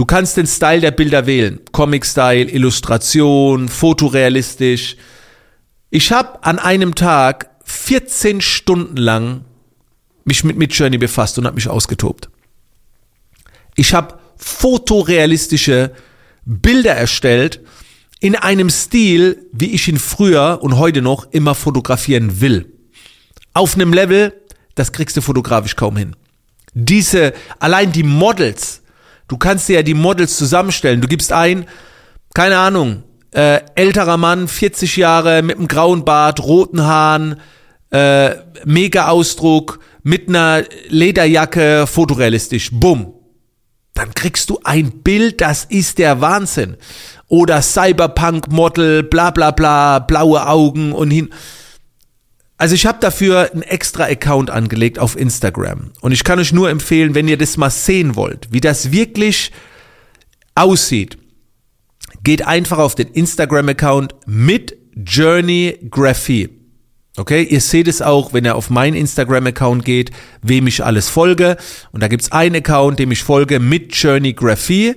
Du 0.00 0.06
kannst 0.06 0.38
den 0.38 0.46
Style 0.46 0.80
der 0.80 0.92
Bilder 0.92 1.26
wählen. 1.26 1.60
Comic-Style, 1.72 2.50
Illustration, 2.50 3.68
fotorealistisch. 3.68 4.96
Ich 5.90 6.10
habe 6.10 6.42
an 6.42 6.58
einem 6.58 6.94
Tag 6.94 7.50
14 7.64 8.40
Stunden 8.40 8.96
lang 8.96 9.44
mich 10.24 10.42
mit 10.42 10.56
Midjourney 10.56 10.96
befasst 10.96 11.38
und 11.38 11.44
habe 11.44 11.56
mich 11.56 11.68
ausgetobt. 11.68 12.30
Ich 13.76 13.92
habe 13.92 14.18
fotorealistische 14.38 15.92
Bilder 16.46 16.94
erstellt 16.94 17.60
in 18.20 18.36
einem 18.36 18.70
Stil, 18.70 19.48
wie 19.52 19.72
ich 19.72 19.86
ihn 19.86 19.98
früher 19.98 20.60
und 20.62 20.78
heute 20.78 21.02
noch 21.02 21.30
immer 21.30 21.54
fotografieren 21.54 22.40
will. 22.40 22.72
Auf 23.52 23.74
einem 23.74 23.92
Level, 23.92 24.32
das 24.76 24.92
kriegst 24.92 25.18
du 25.18 25.20
fotografisch 25.20 25.76
kaum 25.76 25.98
hin. 25.98 26.16
Diese, 26.72 27.34
allein 27.58 27.92
die 27.92 28.02
Models, 28.02 28.79
Du 29.30 29.38
kannst 29.38 29.68
dir 29.68 29.76
ja 29.76 29.82
die 29.84 29.94
Models 29.94 30.36
zusammenstellen. 30.36 31.00
Du 31.00 31.06
gibst 31.06 31.32
ein, 31.32 31.66
keine 32.34 32.58
Ahnung, 32.58 33.04
äh, 33.30 33.60
älterer 33.76 34.16
Mann, 34.16 34.48
40 34.48 34.96
Jahre, 34.96 35.42
mit 35.42 35.56
einem 35.56 35.68
grauen 35.68 36.04
Bart, 36.04 36.42
roten 36.42 36.82
Haaren, 36.82 37.36
äh, 37.92 38.30
mega 38.64 39.06
Ausdruck, 39.06 39.78
mit 40.02 40.28
einer 40.28 40.64
Lederjacke, 40.88 41.86
fotorealistisch. 41.86 42.70
Bumm. 42.72 43.14
Dann 43.94 44.14
kriegst 44.14 44.50
du 44.50 44.58
ein 44.64 44.90
Bild, 44.90 45.40
das 45.40 45.64
ist 45.64 45.98
der 45.98 46.20
Wahnsinn. 46.20 46.76
Oder 47.28 47.62
Cyberpunk-Model, 47.62 49.04
bla 49.04 49.30
bla 49.30 49.52
bla, 49.52 50.00
blaue 50.00 50.44
Augen 50.44 50.90
und 50.90 51.12
hin. 51.12 51.32
Also 52.60 52.74
ich 52.74 52.84
habe 52.84 52.98
dafür 53.00 53.50
einen 53.50 53.62
extra 53.62 54.04
Account 54.04 54.50
angelegt 54.50 54.98
auf 54.98 55.16
Instagram. 55.16 55.92
Und 56.02 56.12
ich 56.12 56.24
kann 56.24 56.38
euch 56.38 56.52
nur 56.52 56.68
empfehlen, 56.68 57.14
wenn 57.14 57.26
ihr 57.26 57.38
das 57.38 57.56
mal 57.56 57.70
sehen 57.70 58.16
wollt, 58.16 58.48
wie 58.50 58.60
das 58.60 58.92
wirklich 58.92 59.50
aussieht, 60.54 61.16
geht 62.22 62.46
einfach 62.46 62.76
auf 62.76 62.94
den 62.94 63.08
Instagram-Account 63.08 64.14
mit 64.26 64.76
Journey 64.94 65.78
Graphie. 65.90 66.50
Okay, 67.16 67.44
ihr 67.44 67.62
seht 67.62 67.88
es 67.88 68.02
auch, 68.02 68.34
wenn 68.34 68.44
ihr 68.44 68.56
auf 68.56 68.68
meinen 68.68 68.94
Instagram-Account 68.94 69.86
geht, 69.86 70.10
wem 70.42 70.66
ich 70.66 70.84
alles 70.84 71.08
folge. 71.08 71.56
Und 71.92 72.02
da 72.02 72.08
gibt's 72.08 72.30
einen 72.30 72.56
Account, 72.56 72.98
dem 72.98 73.10
ich 73.10 73.22
folge, 73.22 73.58
mit 73.58 73.94
Journey 73.94 74.34
Graphie. 74.34 74.96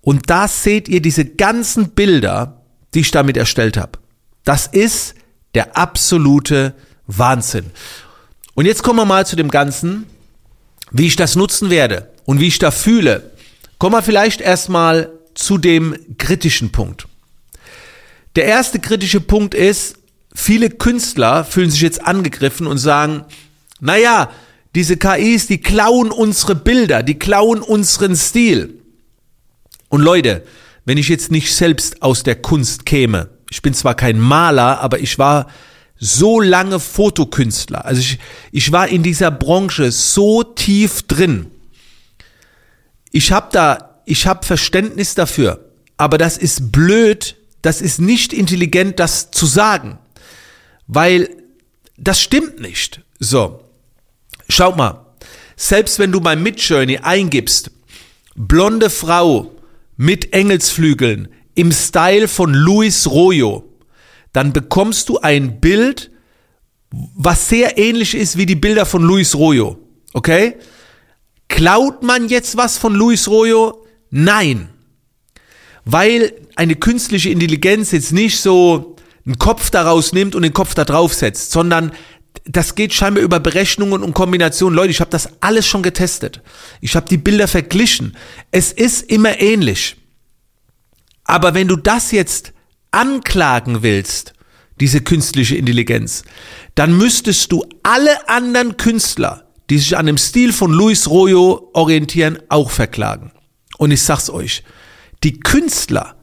Und 0.00 0.30
da 0.30 0.48
seht 0.48 0.88
ihr 0.88 1.02
diese 1.02 1.26
ganzen 1.26 1.90
Bilder, 1.90 2.62
die 2.94 3.00
ich 3.00 3.10
damit 3.10 3.36
erstellt 3.36 3.76
habe. 3.76 3.98
Das 4.44 4.66
ist 4.66 5.14
der 5.54 5.76
absolute 5.76 6.74
Wahnsinn. 7.06 7.70
Und 8.54 8.66
jetzt 8.66 8.82
kommen 8.82 8.98
wir 8.98 9.04
mal 9.04 9.26
zu 9.26 9.36
dem 9.36 9.50
Ganzen, 9.50 10.06
wie 10.90 11.06
ich 11.06 11.16
das 11.16 11.36
nutzen 11.36 11.70
werde 11.70 12.10
und 12.24 12.40
wie 12.40 12.48
ich 12.48 12.58
da 12.58 12.70
fühle. 12.70 13.32
Kommen 13.78 13.96
wir 13.96 14.02
vielleicht 14.02 14.40
erstmal 14.40 15.10
zu 15.34 15.58
dem 15.58 15.96
kritischen 16.18 16.70
Punkt. 16.70 17.06
Der 18.36 18.44
erste 18.44 18.78
kritische 18.78 19.20
Punkt 19.20 19.54
ist, 19.54 19.96
viele 20.34 20.70
Künstler 20.70 21.44
fühlen 21.44 21.70
sich 21.70 21.80
jetzt 21.80 22.04
angegriffen 22.04 22.66
und 22.66 22.78
sagen, 22.78 23.24
naja, 23.80 24.30
diese 24.74 24.96
KIs, 24.96 25.46
die 25.46 25.60
klauen 25.60 26.10
unsere 26.10 26.54
Bilder, 26.54 27.02
die 27.02 27.18
klauen 27.18 27.60
unseren 27.62 28.16
Stil. 28.16 28.80
Und 29.88 30.00
Leute, 30.00 30.44
wenn 30.84 30.98
ich 30.98 31.08
jetzt 31.08 31.30
nicht 31.30 31.54
selbst 31.54 32.02
aus 32.02 32.24
der 32.24 32.36
Kunst 32.36 32.84
käme, 32.84 33.30
ich 33.50 33.62
bin 33.62 33.74
zwar 33.74 33.94
kein 33.94 34.18
Maler, 34.18 34.80
aber 34.80 34.98
ich 34.98 35.18
war 35.18 35.48
so 35.98 36.40
lange 36.40 36.80
Fotokünstler. 36.80 37.84
Also 37.84 38.00
ich, 38.00 38.18
ich 38.52 38.72
war 38.72 38.88
in 38.88 39.02
dieser 39.02 39.30
Branche 39.30 39.90
so 39.92 40.42
tief 40.42 41.02
drin. 41.02 41.50
Ich 43.12 43.32
habe 43.32 43.48
da, 43.52 44.00
ich 44.04 44.26
habe 44.26 44.44
Verständnis 44.44 45.14
dafür. 45.14 45.70
Aber 45.96 46.18
das 46.18 46.36
ist 46.36 46.72
blöd, 46.72 47.36
das 47.62 47.80
ist 47.80 48.00
nicht 48.00 48.32
intelligent, 48.32 48.98
das 48.98 49.30
zu 49.30 49.46
sagen. 49.46 49.98
Weil 50.86 51.30
das 51.96 52.20
stimmt 52.20 52.60
nicht. 52.60 53.02
So. 53.18 53.60
Schau 54.48 54.74
mal. 54.74 55.06
Selbst 55.56 55.98
wenn 55.98 56.12
du 56.12 56.20
bei 56.20 56.34
Midjourney 56.34 56.98
eingibst, 56.98 57.70
blonde 58.34 58.90
Frau 58.90 59.52
mit 59.96 60.32
Engelsflügeln 60.32 61.28
im 61.54 61.70
Style 61.70 62.26
von 62.26 62.52
Luis 62.52 63.06
Royo, 63.06 63.64
dann 64.34 64.52
bekommst 64.52 65.08
du 65.08 65.20
ein 65.20 65.60
Bild, 65.60 66.10
was 66.90 67.48
sehr 67.48 67.78
ähnlich 67.78 68.14
ist 68.14 68.36
wie 68.36 68.46
die 68.46 68.56
Bilder 68.56 68.84
von 68.84 69.02
Luis 69.02 69.34
Royo. 69.34 69.78
Okay? 70.12 70.56
Klaut 71.48 72.02
man 72.02 72.28
jetzt 72.28 72.56
was 72.56 72.76
von 72.76 72.94
Luis 72.94 73.28
Royo? 73.28 73.86
Nein. 74.10 74.68
Weil 75.84 76.32
eine 76.56 76.74
künstliche 76.74 77.30
Intelligenz 77.30 77.92
jetzt 77.92 78.12
nicht 78.12 78.40
so 78.40 78.96
einen 79.24 79.38
Kopf 79.38 79.70
daraus 79.70 80.12
nimmt 80.12 80.34
und 80.34 80.42
den 80.42 80.52
Kopf 80.52 80.74
da 80.74 80.84
drauf 80.84 81.14
setzt, 81.14 81.52
sondern 81.52 81.92
das 82.44 82.74
geht 82.74 82.92
scheinbar 82.92 83.22
über 83.22 83.38
Berechnungen 83.38 84.02
und 84.02 84.14
Kombinationen. 84.14 84.74
Leute, 84.76 84.90
ich 84.90 85.00
habe 85.00 85.10
das 85.12 85.28
alles 85.42 85.64
schon 85.64 85.84
getestet. 85.84 86.42
Ich 86.80 86.96
habe 86.96 87.08
die 87.08 87.18
Bilder 87.18 87.46
verglichen. 87.46 88.16
Es 88.50 88.72
ist 88.72 89.02
immer 89.02 89.40
ähnlich. 89.40 89.96
Aber 91.22 91.54
wenn 91.54 91.68
du 91.68 91.76
das 91.76 92.10
jetzt 92.10 92.53
anklagen 92.94 93.82
willst, 93.82 94.32
diese 94.80 95.00
künstliche 95.00 95.56
Intelligenz, 95.56 96.24
dann 96.74 96.96
müsstest 96.96 97.52
du 97.52 97.64
alle 97.82 98.28
anderen 98.28 98.76
Künstler, 98.76 99.44
die 99.70 99.78
sich 99.78 99.96
an 99.96 100.06
dem 100.06 100.18
Stil 100.18 100.52
von 100.52 100.72
Luis 100.72 101.08
Royo 101.08 101.70
orientieren, 101.74 102.38
auch 102.48 102.70
verklagen. 102.70 103.32
Und 103.78 103.90
ich 103.90 104.02
sag's 104.02 104.30
euch, 104.30 104.62
die 105.22 105.40
Künstler 105.40 106.16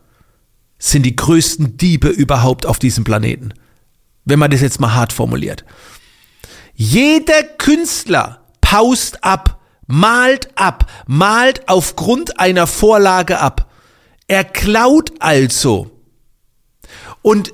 sind 0.78 1.04
die 1.04 1.16
größten 1.16 1.78
Diebe 1.78 2.10
überhaupt 2.10 2.66
auf 2.66 2.80
diesem 2.80 3.04
Planeten. 3.04 3.54
Wenn 4.26 4.40
man 4.40 4.52
das 4.52 4.62
jetzt 4.62 4.80
mal 4.80 4.94
hart 4.94 5.14
formuliert. 5.14 5.64
Jeder 6.74 7.44
Künstler 7.44 8.46
paust 8.62 9.24
ab, 9.24 9.62
malt 9.88 10.50
ab, 10.56 10.90
malt 11.08 11.68
aufgrund 11.68 12.40
einer 12.40 12.68
Vorlage 12.68 13.40
ab. 13.40 13.72
Er 14.28 14.44
klaut 14.44 15.12
also. 15.20 15.92
Und 17.22 17.54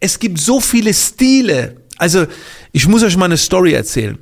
es 0.00 0.18
gibt 0.18 0.38
so 0.38 0.60
viele 0.60 0.92
Stile. 0.92 1.82
Also, 1.98 2.26
ich 2.72 2.86
muss 2.88 3.02
euch 3.02 3.16
mal 3.16 3.26
eine 3.26 3.36
Story 3.36 3.72
erzählen. 3.72 4.18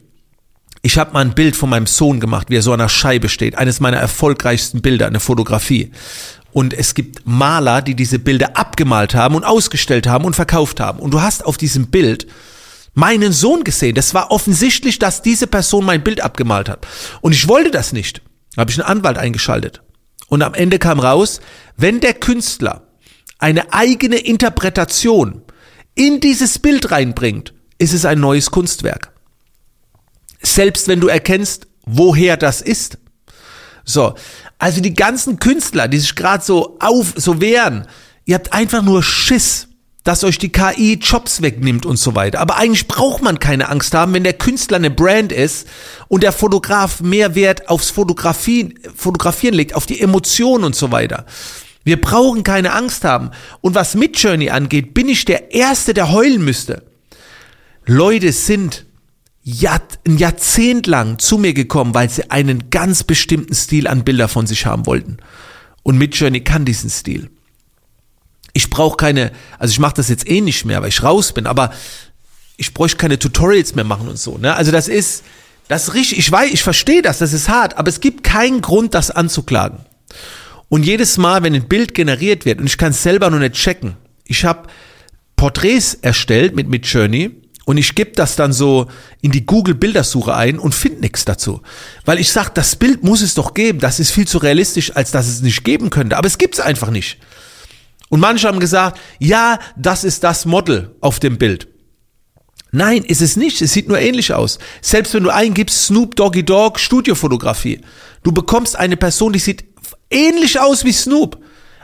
Ich 0.82 0.98
habe 0.98 1.12
mal 1.12 1.20
ein 1.20 1.34
Bild 1.34 1.54
von 1.54 1.70
meinem 1.70 1.86
Sohn 1.86 2.18
gemacht, 2.20 2.50
wie 2.50 2.56
er 2.56 2.62
so 2.62 2.72
an 2.72 2.80
der 2.80 2.88
Scheibe 2.88 3.28
steht. 3.28 3.56
Eines 3.56 3.80
meiner 3.80 3.98
erfolgreichsten 3.98 4.82
Bilder, 4.82 5.06
eine 5.06 5.20
Fotografie. 5.20 5.92
Und 6.52 6.74
es 6.74 6.94
gibt 6.94 7.22
Maler, 7.24 7.82
die 7.82 7.94
diese 7.94 8.18
Bilder 8.18 8.56
abgemalt 8.56 9.14
haben 9.14 9.36
und 9.36 9.44
ausgestellt 9.44 10.06
haben 10.06 10.24
und 10.24 10.34
verkauft 10.34 10.80
haben. 10.80 10.98
Und 10.98 11.12
du 11.12 11.22
hast 11.22 11.44
auf 11.44 11.56
diesem 11.56 11.86
Bild 11.86 12.26
meinen 12.94 13.32
Sohn 13.32 13.64
gesehen. 13.64 13.94
Das 13.94 14.12
war 14.12 14.30
offensichtlich, 14.30 14.98
dass 14.98 15.22
diese 15.22 15.46
Person 15.46 15.84
mein 15.84 16.04
Bild 16.04 16.22
abgemalt 16.22 16.68
hat. 16.68 16.86
Und 17.20 17.32
ich 17.32 17.48
wollte 17.48 17.70
das 17.70 17.92
nicht. 17.92 18.20
Da 18.54 18.60
habe 18.60 18.70
ich 18.70 18.78
einen 18.78 18.88
Anwalt 18.88 19.18
eingeschaltet. 19.18 19.82
Und 20.28 20.42
am 20.42 20.54
Ende 20.54 20.78
kam 20.78 21.00
raus, 21.00 21.40
wenn 21.76 22.00
der 22.00 22.14
Künstler 22.14 22.82
eine 23.42 23.72
eigene 23.72 24.16
Interpretation 24.16 25.42
in 25.94 26.20
dieses 26.20 26.58
Bild 26.58 26.90
reinbringt, 26.90 27.52
ist 27.78 27.92
es 27.92 28.04
ein 28.04 28.20
neues 28.20 28.50
Kunstwerk. 28.50 29.12
Selbst 30.40 30.88
wenn 30.88 31.00
du 31.00 31.08
erkennst, 31.08 31.66
woher 31.84 32.36
das 32.36 32.60
ist. 32.62 32.98
So, 33.84 34.14
also 34.58 34.80
die 34.80 34.94
ganzen 34.94 35.38
Künstler, 35.40 35.88
die 35.88 35.98
sich 35.98 36.14
gerade 36.14 36.44
so 36.44 36.76
auf, 36.78 37.14
so 37.16 37.40
wehren, 37.40 37.88
ihr 38.24 38.36
habt 38.36 38.52
einfach 38.52 38.82
nur 38.82 39.02
Schiss 39.02 39.68
dass 40.04 40.24
euch 40.24 40.38
die 40.38 40.50
KI 40.50 40.98
Jobs 41.00 41.42
wegnimmt 41.42 41.86
und 41.86 41.96
so 41.96 42.16
weiter. 42.16 42.40
Aber 42.40 42.56
eigentlich 42.56 42.88
braucht 42.88 43.22
man 43.22 43.38
keine 43.38 43.68
Angst 43.68 43.94
haben, 43.94 44.14
wenn 44.14 44.24
der 44.24 44.32
Künstler 44.32 44.78
eine 44.78 44.90
Brand 44.90 45.30
ist 45.30 45.68
und 46.08 46.24
der 46.24 46.32
Fotograf 46.32 47.00
mehr 47.00 47.36
Wert 47.36 47.68
aufs 47.68 47.90
Fotografien, 47.90 48.78
Fotografieren 48.96 49.54
legt, 49.54 49.74
auf 49.76 49.86
die 49.86 50.00
Emotionen 50.00 50.64
und 50.64 50.74
so 50.74 50.90
weiter. 50.90 51.24
Wir 51.84 52.00
brauchen 52.00 52.44
keine 52.44 52.72
Angst 52.72 53.04
haben. 53.04 53.30
Und 53.60 53.74
was 53.74 53.94
Midjourney 53.94 54.50
angeht, 54.50 54.94
bin 54.94 55.08
ich 55.08 55.24
der 55.24 55.52
Erste, 55.52 55.94
der 55.94 56.12
heulen 56.12 56.44
müsste. 56.44 56.82
Leute 57.84 58.32
sind 58.32 58.86
ein 59.44 60.18
Jahrzehnt 60.18 60.86
lang 60.86 61.18
zu 61.18 61.38
mir 61.38 61.52
gekommen, 61.52 61.94
weil 61.94 62.08
sie 62.08 62.30
einen 62.30 62.70
ganz 62.70 63.02
bestimmten 63.02 63.54
Stil 63.54 63.88
an 63.88 64.04
Bilder 64.04 64.28
von 64.28 64.46
sich 64.46 64.66
haben 64.66 64.86
wollten. 64.86 65.16
Und 65.82 65.98
Midjourney 65.98 66.42
kann 66.42 66.64
diesen 66.64 66.90
Stil. 66.90 67.30
Ich 68.52 68.70
brauche 68.70 68.96
keine, 68.96 69.32
also 69.58 69.72
ich 69.72 69.78
mache 69.80 69.94
das 69.94 70.08
jetzt 70.08 70.28
eh 70.28 70.40
nicht 70.40 70.64
mehr, 70.64 70.80
weil 70.82 70.90
ich 70.90 71.02
raus 71.02 71.32
bin, 71.32 71.46
aber 71.46 71.72
ich 72.56 72.74
bräuchte 72.74 72.98
keine 72.98 73.18
Tutorials 73.18 73.74
mehr 73.74 73.84
machen 73.84 74.08
und 74.08 74.18
so. 74.18 74.38
Ne? 74.38 74.54
Also 74.54 74.70
das 74.70 74.86
ist, 74.86 75.24
das 75.68 75.88
ist 75.88 75.94
richtig, 75.94 76.18
ich 76.18 76.30
weiß, 76.30 76.52
ich 76.52 76.62
verstehe 76.62 77.02
das, 77.02 77.18
das 77.18 77.32
ist 77.32 77.48
hart, 77.48 77.76
aber 77.78 77.88
es 77.88 78.00
gibt 78.00 78.22
keinen 78.22 78.60
Grund, 78.60 78.94
das 78.94 79.10
anzuklagen. 79.10 79.78
Und 80.72 80.84
jedes 80.86 81.18
Mal, 81.18 81.42
wenn 81.42 81.54
ein 81.54 81.68
Bild 81.68 81.92
generiert 81.92 82.46
wird, 82.46 82.58
und 82.58 82.64
ich 82.64 82.78
kann 82.78 82.92
es 82.92 83.02
selber 83.02 83.28
nur 83.28 83.40
nicht 83.40 83.56
checken, 83.56 83.98
ich 84.24 84.46
habe 84.46 84.70
Porträts 85.36 85.98
erstellt 86.00 86.56
mit 86.56 86.66
Midjourney 86.66 87.42
und 87.66 87.76
ich 87.76 87.94
gebe 87.94 88.12
das 88.12 88.36
dann 88.36 88.54
so 88.54 88.86
in 89.20 89.32
die 89.32 89.44
Google 89.44 89.74
Bildersuche 89.74 90.34
ein 90.34 90.58
und 90.58 90.74
finde 90.74 91.02
nichts 91.02 91.26
dazu. 91.26 91.60
Weil 92.06 92.18
ich 92.18 92.32
sage, 92.32 92.52
das 92.54 92.74
Bild 92.74 93.04
muss 93.04 93.20
es 93.20 93.34
doch 93.34 93.52
geben, 93.52 93.80
das 93.80 94.00
ist 94.00 94.12
viel 94.12 94.26
zu 94.26 94.38
realistisch, 94.38 94.96
als 94.96 95.10
dass 95.10 95.28
es 95.28 95.42
nicht 95.42 95.62
geben 95.62 95.90
könnte. 95.90 96.16
Aber 96.16 96.26
es 96.26 96.38
gibt 96.38 96.54
es 96.54 96.60
einfach 96.60 96.88
nicht. 96.88 97.18
Und 98.08 98.20
manche 98.20 98.48
haben 98.48 98.58
gesagt, 98.58 98.98
ja, 99.18 99.58
das 99.76 100.04
ist 100.04 100.24
das 100.24 100.46
Model 100.46 100.96
auf 101.02 101.20
dem 101.20 101.36
Bild. 101.36 101.68
Nein, 102.70 103.04
ist 103.04 103.20
es 103.20 103.36
nicht. 103.36 103.60
Es 103.60 103.74
sieht 103.74 103.88
nur 103.88 103.98
ähnlich 103.98 104.32
aus. 104.32 104.58
Selbst 104.80 105.12
wenn 105.12 105.24
du 105.24 105.28
eingibst 105.28 105.84
Snoop 105.84 106.16
Doggy 106.16 106.46
Dogg 106.46 106.78
Studiofotografie, 106.78 107.82
du 108.22 108.32
bekommst 108.32 108.74
eine 108.74 108.96
Person, 108.96 109.34
die 109.34 109.38
sieht 109.38 109.71
ähnlich 110.12 110.60
aus 110.60 110.84
wie 110.84 110.92
Snoop. 110.92 111.38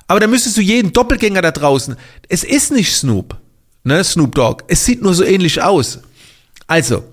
Aber 0.07 0.21
da 0.21 0.27
müsstest 0.27 0.57
du 0.57 0.63
jeden 0.63 0.93
Doppelgänger 0.93 1.43
da 1.43 1.51
draußen. 1.51 1.97
Es 2.29 2.45
ist 2.45 2.73
nicht 2.73 2.95
Snoop, 2.95 3.37
ne, 3.85 4.03
Snoop 4.03 4.35
Dogg. 4.35 4.65
Es 4.69 4.85
sieht 4.85 5.03
nur 5.03 5.15
so 5.15 5.23
ähnlich 5.25 5.63
aus. 5.63 6.01
Also, 6.67 7.05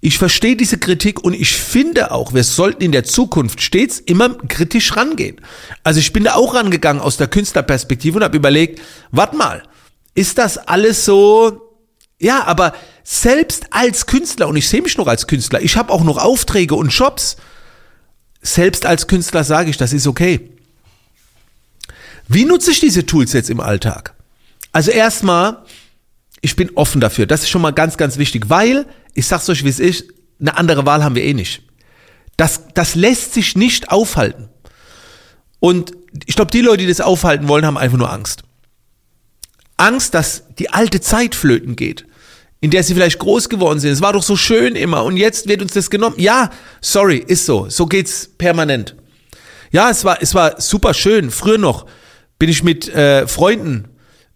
ich 0.00 0.18
verstehe 0.18 0.54
diese 0.54 0.78
Kritik 0.78 1.24
und 1.24 1.34
ich 1.34 1.56
finde 1.56 2.12
auch, 2.12 2.32
wir 2.32 2.44
sollten 2.44 2.82
in 2.82 2.92
der 2.92 3.02
Zukunft 3.02 3.60
stets 3.60 3.98
immer 3.98 4.30
kritisch 4.46 4.96
rangehen. 4.96 5.40
Also 5.82 5.98
ich 5.98 6.12
bin 6.12 6.24
da 6.24 6.34
auch 6.34 6.54
rangegangen 6.54 7.02
aus 7.02 7.16
der 7.16 7.26
Künstlerperspektive 7.26 8.16
und 8.16 8.24
habe 8.24 8.36
überlegt, 8.36 8.80
warte 9.10 9.36
mal, 9.36 9.62
ist 10.14 10.38
das 10.38 10.56
alles 10.56 11.04
so? 11.04 11.62
Ja, 12.20 12.44
aber 12.44 12.74
selbst 13.02 13.66
als 13.70 14.06
Künstler, 14.06 14.48
und 14.48 14.56
ich 14.56 14.68
sehe 14.68 14.82
mich 14.82 14.98
noch 14.98 15.08
als 15.08 15.26
Künstler, 15.26 15.62
ich 15.62 15.76
habe 15.76 15.92
auch 15.92 16.04
noch 16.04 16.18
Aufträge 16.18 16.76
und 16.76 16.90
Jobs, 16.90 17.36
selbst 18.54 18.86
als 18.86 19.06
Künstler 19.06 19.44
sage 19.44 19.70
ich, 19.70 19.76
das 19.76 19.92
ist 19.92 20.06
okay. 20.06 20.50
Wie 22.28 22.44
nutze 22.44 22.70
ich 22.70 22.80
diese 22.80 23.06
Tools 23.06 23.32
jetzt 23.32 23.50
im 23.50 23.60
Alltag? 23.60 24.14
Also 24.72 24.90
erstmal, 24.90 25.64
ich 26.40 26.56
bin 26.56 26.70
offen 26.74 27.00
dafür. 27.00 27.26
Das 27.26 27.42
ist 27.42 27.50
schon 27.50 27.62
mal 27.62 27.72
ganz, 27.72 27.96
ganz 27.96 28.18
wichtig, 28.18 28.48
weil 28.48 28.86
ich 29.14 29.26
sag's 29.26 29.48
euch, 29.48 29.64
wie 29.64 29.68
es 29.68 29.80
ist, 29.80 30.04
eine 30.40 30.56
andere 30.56 30.86
Wahl 30.86 31.02
haben 31.02 31.14
wir 31.14 31.24
eh 31.24 31.34
nicht. 31.34 31.62
Das, 32.36 32.62
das 32.74 32.94
lässt 32.94 33.34
sich 33.34 33.56
nicht 33.56 33.90
aufhalten. 33.90 34.48
Und 35.58 35.92
ich 36.26 36.36
glaube, 36.36 36.50
die 36.50 36.60
Leute, 36.60 36.82
die 36.82 36.88
das 36.88 37.00
aufhalten 37.00 37.48
wollen, 37.48 37.66
haben 37.66 37.76
einfach 37.76 37.98
nur 37.98 38.12
Angst. 38.12 38.44
Angst, 39.76 40.14
dass 40.14 40.44
die 40.58 40.70
alte 40.70 41.00
Zeit 41.00 41.34
flöten 41.34 41.76
geht, 41.76 42.06
in 42.60 42.70
der 42.70 42.82
sie 42.82 42.94
vielleicht 42.94 43.18
groß 43.18 43.48
geworden 43.48 43.78
sind. 43.78 43.92
Es 43.92 44.00
war 44.00 44.12
doch 44.12 44.22
so 44.22 44.36
schön 44.36 44.76
immer 44.76 45.04
und 45.04 45.16
jetzt 45.16 45.48
wird 45.48 45.62
uns 45.62 45.72
das 45.72 45.90
genommen. 45.90 46.16
Ja, 46.18 46.50
sorry, 46.80 47.18
ist 47.18 47.46
so. 47.46 47.68
So 47.68 47.86
geht's 47.86 48.30
permanent. 48.38 48.96
Ja, 49.70 49.90
es 49.90 50.04
war, 50.04 50.20
es 50.20 50.34
war 50.34 50.60
super 50.60 50.94
schön. 50.94 51.30
Früher 51.30 51.58
noch 51.58 51.86
bin 52.38 52.48
ich 52.48 52.62
mit 52.62 52.88
äh, 52.88 53.26
Freunden 53.26 53.88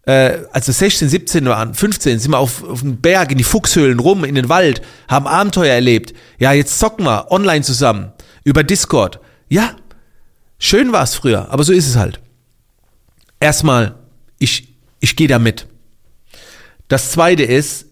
äh, 0.04 0.38
also 0.52 0.72
16, 0.72 1.08
17 1.08 1.44
waren, 1.46 1.74
15, 1.74 2.18
sind 2.18 2.30
wir 2.32 2.38
auf, 2.38 2.64
auf 2.64 2.80
den 2.80 3.00
Berg, 3.00 3.30
in 3.30 3.38
die 3.38 3.44
Fuchshöhlen 3.44 3.98
rum, 3.98 4.24
in 4.24 4.35
den 4.35 4.48
Wald, 4.48 4.82
haben 5.08 5.26
Abenteuer 5.26 5.72
erlebt. 5.72 6.14
Ja, 6.38 6.52
jetzt 6.52 6.78
zocken 6.78 7.04
wir 7.04 7.30
online 7.30 7.62
zusammen, 7.62 8.12
über 8.44 8.64
Discord. 8.64 9.20
Ja, 9.48 9.76
schön 10.58 10.92
war 10.92 11.04
es 11.04 11.14
früher, 11.14 11.50
aber 11.50 11.64
so 11.64 11.72
ist 11.72 11.88
es 11.88 11.96
halt. 11.96 12.20
Erstmal, 13.38 13.96
ich, 14.38 14.74
ich 15.00 15.16
gehe 15.16 15.28
da 15.28 15.38
mit. 15.38 15.66
Das 16.88 17.12
zweite 17.12 17.44
ist, 17.44 17.87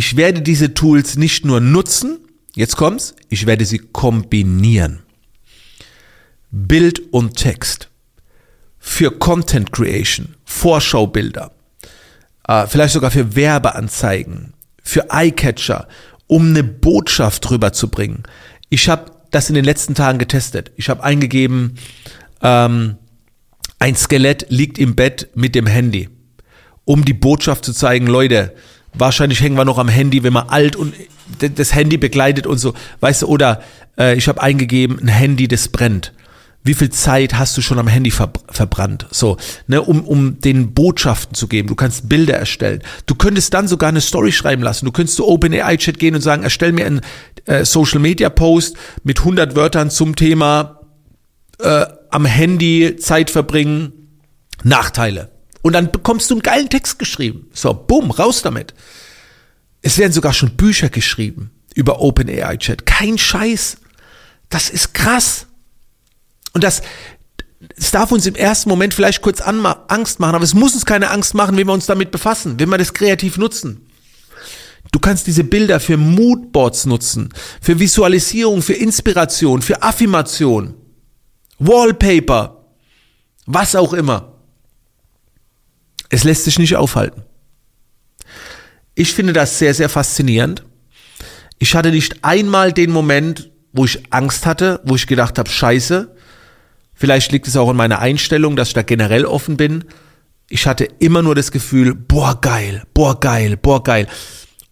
ich 0.00 0.16
werde 0.16 0.40
diese 0.40 0.72
Tools 0.72 1.18
nicht 1.18 1.44
nur 1.44 1.60
nutzen, 1.60 2.20
jetzt 2.54 2.78
kommt's, 2.78 3.14
ich 3.28 3.44
werde 3.44 3.66
sie 3.66 3.76
kombinieren. 3.76 5.00
Bild 6.50 7.12
und 7.12 7.36
Text 7.36 7.90
für 8.78 9.10
Content 9.10 9.72
Creation, 9.72 10.36
Vorschaubilder, 10.46 11.52
äh, 12.48 12.66
vielleicht 12.66 12.94
sogar 12.94 13.10
für 13.10 13.36
Werbeanzeigen, 13.36 14.54
für 14.82 15.10
Eyecatcher, 15.10 15.86
um 16.26 16.48
eine 16.48 16.64
Botschaft 16.64 17.50
rüberzubringen. 17.50 18.22
Ich 18.70 18.88
habe 18.88 19.12
das 19.30 19.50
in 19.50 19.54
den 19.54 19.66
letzten 19.66 19.94
Tagen 19.94 20.18
getestet. 20.18 20.72
Ich 20.76 20.88
habe 20.88 21.04
eingegeben, 21.04 21.74
ähm, 22.40 22.96
ein 23.78 23.96
Skelett 23.96 24.46
liegt 24.48 24.78
im 24.78 24.96
Bett 24.96 25.28
mit 25.34 25.54
dem 25.54 25.66
Handy, 25.66 26.08
um 26.86 27.04
die 27.04 27.12
Botschaft 27.12 27.66
zu 27.66 27.74
zeigen, 27.74 28.06
Leute, 28.06 28.54
wahrscheinlich 28.94 29.40
hängen 29.40 29.56
wir 29.56 29.64
noch 29.64 29.78
am 29.78 29.88
Handy, 29.88 30.22
wenn 30.22 30.32
man 30.32 30.48
alt 30.48 30.76
und 30.76 30.94
das 31.38 31.74
Handy 31.74 31.96
begleitet 31.96 32.46
und 32.46 32.58
so, 32.58 32.74
weißt 33.00 33.22
du, 33.22 33.26
oder 33.26 33.62
äh, 33.98 34.16
ich 34.16 34.28
habe 34.28 34.42
eingegeben, 34.42 34.98
ein 35.00 35.08
Handy, 35.08 35.48
das 35.48 35.68
brennt 35.68 36.12
wie 36.62 36.74
viel 36.74 36.90
Zeit 36.90 37.34
hast 37.34 37.56
du 37.56 37.62
schon 37.62 37.78
am 37.78 37.86
Handy 37.86 38.10
ver 38.10 38.32
verbrannt, 38.50 39.06
so, 39.10 39.38
ne, 39.66 39.80
um, 39.80 40.04
um 40.04 40.40
den 40.40 40.74
Botschaften 40.74 41.34
zu 41.34 41.48
geben. 41.48 41.68
Du 41.68 41.74
kannst 41.74 42.08
Bilder 42.08 42.34
erstellen. 42.34 42.82
Du 43.06 43.14
könntest 43.14 43.54
dann 43.54 43.66
sogar 43.66 43.88
eine 43.88 44.00
Story 44.00 44.32
schreiben 44.32 44.62
lassen. 44.62 44.84
Du 44.84 44.92
könntest 44.92 45.16
zu 45.16 45.26
OpenAI 45.26 45.76
Chat 45.78 45.98
gehen 45.98 46.14
und 46.14 46.20
sagen, 46.20 46.42
erstell 46.42 46.72
mir 46.72 46.86
einen 46.86 47.00
äh, 47.46 47.64
Social 47.64 48.00
Media 48.00 48.28
Post 48.28 48.76
mit 49.04 49.20
100 49.20 49.56
Wörtern 49.56 49.90
zum 49.90 50.16
Thema 50.16 50.80
äh, 51.60 51.86
am 52.10 52.26
Handy 52.26 52.96
Zeit 52.96 53.30
verbringen, 53.30 53.92
Nachteile. 54.62 55.30
Und 55.62 55.74
dann 55.74 55.92
bekommst 55.92 56.30
du 56.30 56.34
einen 56.34 56.42
geilen 56.42 56.68
Text 56.68 56.98
geschrieben. 56.98 57.48
So, 57.52 57.74
bumm, 57.74 58.10
raus 58.10 58.42
damit. 58.42 58.74
Es 59.82 59.98
werden 59.98 60.12
sogar 60.12 60.32
schon 60.32 60.56
Bücher 60.56 60.88
geschrieben 60.88 61.50
über 61.74 62.00
OpenAI 62.00 62.56
Chat. 62.56 62.86
Kein 62.86 63.18
Scheiß. 63.18 63.78
Das 64.48 64.70
ist 64.70 64.94
krass. 64.94 65.46
Und 66.52 66.64
das, 66.64 66.82
es 67.76 67.90
darf 67.90 68.10
uns 68.12 68.26
im 68.26 68.34
ersten 68.34 68.68
Moment 68.68 68.94
vielleicht 68.94 69.22
kurz 69.22 69.40
Angst 69.40 70.18
machen, 70.18 70.34
aber 70.34 70.44
es 70.44 70.54
muss 70.54 70.74
uns 70.74 70.86
keine 70.86 71.10
Angst 71.10 71.34
machen, 71.34 71.56
wenn 71.56 71.66
wir 71.66 71.74
uns 71.74 71.86
damit 71.86 72.10
befassen, 72.10 72.58
wenn 72.58 72.68
wir 72.68 72.78
das 72.78 72.94
kreativ 72.94 73.36
nutzen. 73.36 73.86
Du 74.92 74.98
kannst 74.98 75.26
diese 75.26 75.44
Bilder 75.44 75.78
für 75.78 75.96
Moodboards 75.96 76.86
nutzen, 76.86 77.28
für 77.60 77.78
Visualisierung, 77.78 78.62
für 78.62 78.72
Inspiration, 78.72 79.62
für 79.62 79.82
Affirmation, 79.82 80.74
Wallpaper, 81.58 82.64
was 83.46 83.76
auch 83.76 83.92
immer. 83.92 84.29
Es 86.10 86.24
lässt 86.24 86.44
sich 86.44 86.58
nicht 86.58 86.76
aufhalten. 86.76 87.22
Ich 88.94 89.14
finde 89.14 89.32
das 89.32 89.58
sehr, 89.58 89.72
sehr 89.72 89.88
faszinierend. 89.88 90.64
Ich 91.58 91.74
hatte 91.74 91.90
nicht 91.90 92.24
einmal 92.24 92.72
den 92.72 92.90
Moment, 92.90 93.50
wo 93.72 93.84
ich 93.84 94.12
Angst 94.12 94.44
hatte, 94.44 94.80
wo 94.84 94.96
ich 94.96 95.06
gedacht 95.06 95.38
habe, 95.38 95.48
scheiße, 95.48 96.14
vielleicht 96.92 97.32
liegt 97.32 97.46
es 97.46 97.56
auch 97.56 97.70
in 97.70 97.76
meiner 97.76 98.00
Einstellung, 98.00 98.56
dass 98.56 98.68
ich 98.68 98.74
da 98.74 98.82
generell 98.82 99.24
offen 99.24 99.56
bin. 99.56 99.84
Ich 100.48 100.66
hatte 100.66 100.84
immer 100.98 101.22
nur 101.22 101.34
das 101.34 101.52
Gefühl, 101.52 101.94
boah 101.94 102.40
geil, 102.40 102.82
boah 102.92 103.18
geil, 103.18 103.56
boah 103.56 103.82
geil. 103.82 104.08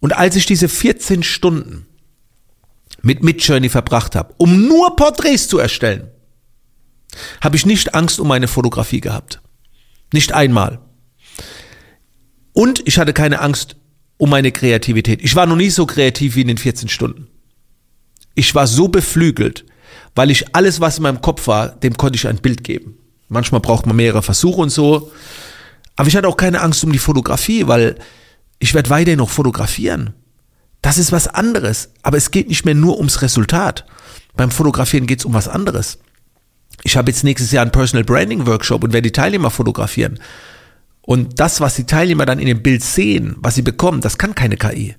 Und 0.01 0.15
als 0.15 0.35
ich 0.35 0.45
diese 0.45 0.67
14 0.67 1.23
Stunden 1.23 1.87
mit 3.01 3.23
Midjourney 3.23 3.69
verbracht 3.69 4.15
habe, 4.15 4.33
um 4.37 4.67
nur 4.67 4.95
Porträts 4.95 5.47
zu 5.47 5.57
erstellen, 5.57 6.09
habe 7.41 7.55
ich 7.55 7.65
nicht 7.65 7.95
Angst 7.95 8.19
um 8.19 8.27
meine 8.27 8.47
Fotografie 8.47 9.01
gehabt. 9.01 9.41
Nicht 10.11 10.33
einmal. 10.33 10.79
Und 12.59 12.85
ich 12.85 12.99
hatte 12.99 13.13
keine 13.13 13.39
Angst 13.39 13.77
um 14.17 14.31
meine 14.31 14.51
Kreativität. 14.51 15.21
Ich 15.23 15.33
war 15.33 15.45
noch 15.45 15.55
nie 15.55 15.69
so 15.69 15.85
kreativ 15.85 16.35
wie 16.35 16.41
in 16.41 16.49
den 16.49 16.57
14 16.57 16.89
Stunden. 16.89 17.27
Ich 18.35 18.53
war 18.53 18.67
so 18.67 18.89
beflügelt, 18.89 19.63
weil 20.13 20.29
ich 20.29 20.53
alles, 20.53 20.81
was 20.81 20.97
in 20.97 21.03
meinem 21.03 21.21
Kopf 21.21 21.47
war, 21.47 21.69
dem 21.69 21.95
konnte 21.95 22.17
ich 22.17 22.27
ein 22.27 22.39
Bild 22.39 22.65
geben. 22.65 22.97
Manchmal 23.29 23.61
braucht 23.61 23.85
man 23.85 23.95
mehrere 23.95 24.21
Versuche 24.21 24.59
und 24.59 24.71
so. 24.71 25.09
Aber 25.95 26.09
ich 26.09 26.17
hatte 26.17 26.27
auch 26.27 26.35
keine 26.35 26.59
Angst 26.59 26.83
um 26.83 26.91
die 26.91 26.99
Fotografie, 26.99 27.65
weil 27.67 27.95
ich 28.59 28.73
werde 28.73 28.89
weiterhin 28.89 29.19
noch 29.19 29.29
fotografieren. 29.29 30.13
Das 30.81 30.97
ist 30.97 31.13
was 31.13 31.29
anderes. 31.29 31.91
Aber 32.01 32.17
es 32.17 32.29
geht 32.29 32.49
nicht 32.49 32.65
mehr 32.65 32.75
nur 32.75 32.97
ums 32.97 33.21
Resultat. 33.21 33.85
Beim 34.35 34.51
Fotografieren 34.51 35.07
geht 35.07 35.19
es 35.19 35.25
um 35.25 35.33
was 35.33 35.47
anderes. 35.47 35.99
Ich 36.83 36.97
habe 36.97 37.09
jetzt 37.09 37.23
nächstes 37.23 37.53
Jahr 37.53 37.61
einen 37.61 37.71
Personal 37.71 38.03
Branding 38.03 38.47
Workshop 38.47 38.83
und 38.83 38.91
werde 38.91 39.07
die 39.07 39.13
Teilnehmer 39.13 39.49
fotografieren. 39.49 40.19
Und 41.09 41.39
das, 41.39 41.59
was 41.59 41.73
die 41.73 41.85
Teilnehmer 41.85 42.27
dann 42.27 42.37
in 42.37 42.45
dem 42.45 42.61
Bild 42.61 42.83
sehen, 42.83 43.35
was 43.39 43.55
sie 43.55 43.63
bekommen, 43.63 43.99
das 43.99 44.19
kann 44.19 44.35
keine 44.35 44.57
KI. 44.57 44.93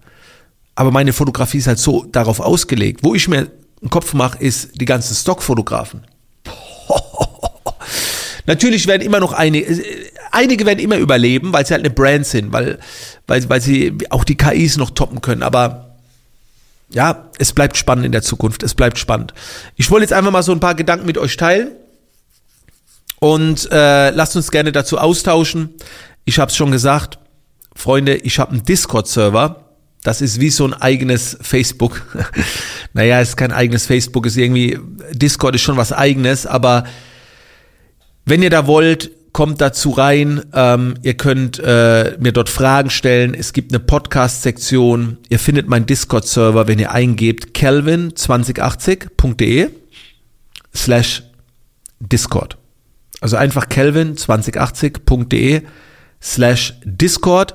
Aber 0.75 0.90
meine 0.90 1.12
Fotografie 1.12 1.59
ist 1.59 1.68
halt 1.68 1.79
so 1.79 2.05
darauf 2.05 2.40
ausgelegt. 2.40 3.05
Wo 3.05 3.14
ich 3.14 3.29
mir 3.29 3.49
einen 3.81 3.90
Kopf 3.90 4.12
mache, 4.12 4.42
ist 4.42 4.81
die 4.81 4.87
ganzen 4.87 5.14
Stockfotografen. 5.14 6.05
Natürlich 8.46 8.88
werden 8.88 9.03
immer 9.03 9.20
noch 9.20 9.33
einige, 9.33 9.85
einige 10.33 10.66
werden 10.66 10.81
immer 10.81 10.96
überleben, 10.96 11.53
weil 11.53 11.64
sie 11.64 11.75
halt 11.75 11.85
eine 11.85 11.94
Brand 11.94 12.27
sind, 12.27 12.53
weil, 12.53 12.81
weil, 13.29 13.49
weil 13.49 13.61
sie 13.61 13.96
auch 14.11 14.25
die 14.25 14.37
KIs 14.37 14.79
noch 14.79 14.90
toppen 14.90 15.20
können. 15.20 15.44
Aber 15.44 15.94
ja, 16.88 17.31
es 17.38 17.53
bleibt 17.53 17.77
spannend 17.77 18.05
in 18.05 18.11
der 18.11 18.23
Zukunft. 18.23 18.64
Es 18.64 18.75
bleibt 18.75 18.99
spannend. 18.99 19.33
Ich 19.77 19.88
wollte 19.92 20.07
jetzt 20.07 20.12
einfach 20.12 20.33
mal 20.33 20.42
so 20.42 20.51
ein 20.51 20.59
paar 20.59 20.75
Gedanken 20.75 21.07
mit 21.07 21.18
euch 21.18 21.37
teilen. 21.37 21.70
Und 23.20 23.68
äh, 23.70 24.11
lasst 24.11 24.35
uns 24.35 24.50
gerne 24.50 24.72
dazu 24.72 24.98
austauschen. 24.98 25.74
Ich 26.24 26.38
habe 26.38 26.50
es 26.50 26.56
schon 26.56 26.72
gesagt, 26.72 27.18
Freunde, 27.76 28.16
ich 28.16 28.38
habe 28.38 28.52
einen 28.52 28.64
Discord-Server. 28.64 29.66
Das 30.02 30.22
ist 30.22 30.40
wie 30.40 30.50
so 30.50 30.64
ein 30.64 30.72
eigenes 30.72 31.37
Facebook. 31.40 32.02
naja, 32.94 33.20
es 33.20 33.30
ist 33.30 33.37
kein 33.37 33.52
eigenes 33.52 33.87
Facebook, 33.87 34.26
ist 34.26 34.37
irgendwie, 34.37 34.78
Discord 35.12 35.54
ist 35.54 35.62
schon 35.62 35.76
was 35.76 35.92
eigenes, 35.92 36.46
aber 36.46 36.85
wenn 38.24 38.42
ihr 38.42 38.50
da 38.50 38.66
wollt, 38.66 39.11
kommt 39.33 39.61
dazu 39.61 39.90
rein. 39.90 40.42
Ähm, 40.52 40.94
ihr 41.02 41.14
könnt 41.14 41.59
äh, 41.59 42.16
mir 42.18 42.33
dort 42.33 42.48
Fragen 42.48 42.90
stellen. 42.90 43.35
Es 43.35 43.52
gibt 43.52 43.72
eine 43.72 43.80
Podcast-Sektion. 43.80 45.18
Ihr 45.28 45.38
findet 45.38 45.68
meinen 45.68 45.87
Discord-Server, 45.87 46.66
wenn 46.66 46.78
ihr 46.78 46.92
eingebt 46.92 47.56
kelvin2080.de 47.56 49.68
slash 50.74 51.22
Discord. 52.00 52.60
Also 53.20 53.37
einfach 53.37 53.66
kelvin2080.de 53.66 55.62
slash 56.22 56.74
Discord. 56.85 57.54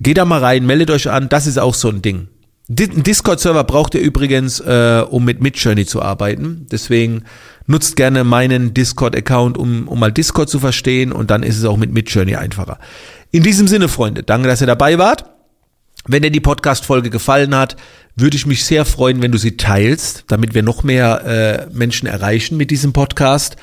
Geht 0.00 0.18
da 0.18 0.24
mal 0.24 0.40
rein, 0.40 0.66
meldet 0.66 0.90
euch 0.90 1.10
an, 1.10 1.28
das 1.28 1.46
ist 1.46 1.58
auch 1.58 1.74
so 1.74 1.88
ein 1.88 2.02
Ding. 2.02 2.28
Ein 2.70 3.02
Discord-Server 3.02 3.64
braucht 3.64 3.94
ihr 3.94 4.00
übrigens, 4.00 4.60
äh, 4.60 5.04
um 5.08 5.24
mit 5.24 5.40
Midjourney 5.40 5.86
zu 5.86 6.02
arbeiten. 6.02 6.66
Deswegen 6.70 7.24
nutzt 7.66 7.96
gerne 7.96 8.22
meinen 8.22 8.74
Discord-Account, 8.74 9.58
um, 9.58 9.88
um 9.88 9.98
mal 9.98 10.12
Discord 10.12 10.48
zu 10.48 10.60
verstehen 10.60 11.10
und 11.10 11.30
dann 11.30 11.42
ist 11.42 11.58
es 11.58 11.64
auch 11.64 11.76
mit 11.76 11.92
Midjourney 11.92 12.36
einfacher. 12.36 12.78
In 13.32 13.42
diesem 13.42 13.66
Sinne, 13.66 13.88
Freunde, 13.88 14.22
danke, 14.22 14.48
dass 14.48 14.60
ihr 14.60 14.66
dabei 14.68 14.98
wart. 14.98 15.24
Wenn 16.06 16.22
dir 16.22 16.30
die 16.30 16.40
Podcast-Folge 16.40 17.10
gefallen 17.10 17.54
hat, 17.54 17.76
würde 18.16 18.36
ich 18.36 18.46
mich 18.46 18.64
sehr 18.64 18.84
freuen, 18.84 19.20
wenn 19.20 19.32
du 19.32 19.38
sie 19.38 19.56
teilst, 19.56 20.24
damit 20.28 20.54
wir 20.54 20.62
noch 20.62 20.82
mehr 20.82 21.68
äh, 21.70 21.76
Menschen 21.76 22.06
erreichen 22.06 22.56
mit 22.56 22.70
diesem 22.70 22.92
Podcast. 22.92 23.56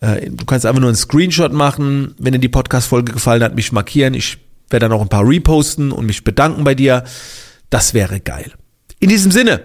Äh, 0.00 0.30
du 0.30 0.44
kannst 0.44 0.66
einfach 0.66 0.80
nur 0.80 0.88
einen 0.88 0.96
Screenshot 0.96 1.52
machen, 1.52 2.14
wenn 2.18 2.32
dir 2.32 2.38
die 2.38 2.48
Podcast-Folge 2.48 3.12
gefallen 3.12 3.42
hat, 3.42 3.54
mich 3.54 3.72
markieren. 3.72 4.14
Ich 4.14 4.38
werde 4.68 4.88
dann 4.88 4.92
auch 4.96 5.02
ein 5.02 5.08
paar 5.08 5.26
reposten 5.26 5.92
und 5.92 6.06
mich 6.06 6.24
bedanken 6.24 6.64
bei 6.64 6.74
dir. 6.74 7.04
Das 7.70 7.94
wäre 7.94 8.20
geil. 8.20 8.52
In 8.98 9.08
diesem 9.08 9.30
Sinne, 9.30 9.62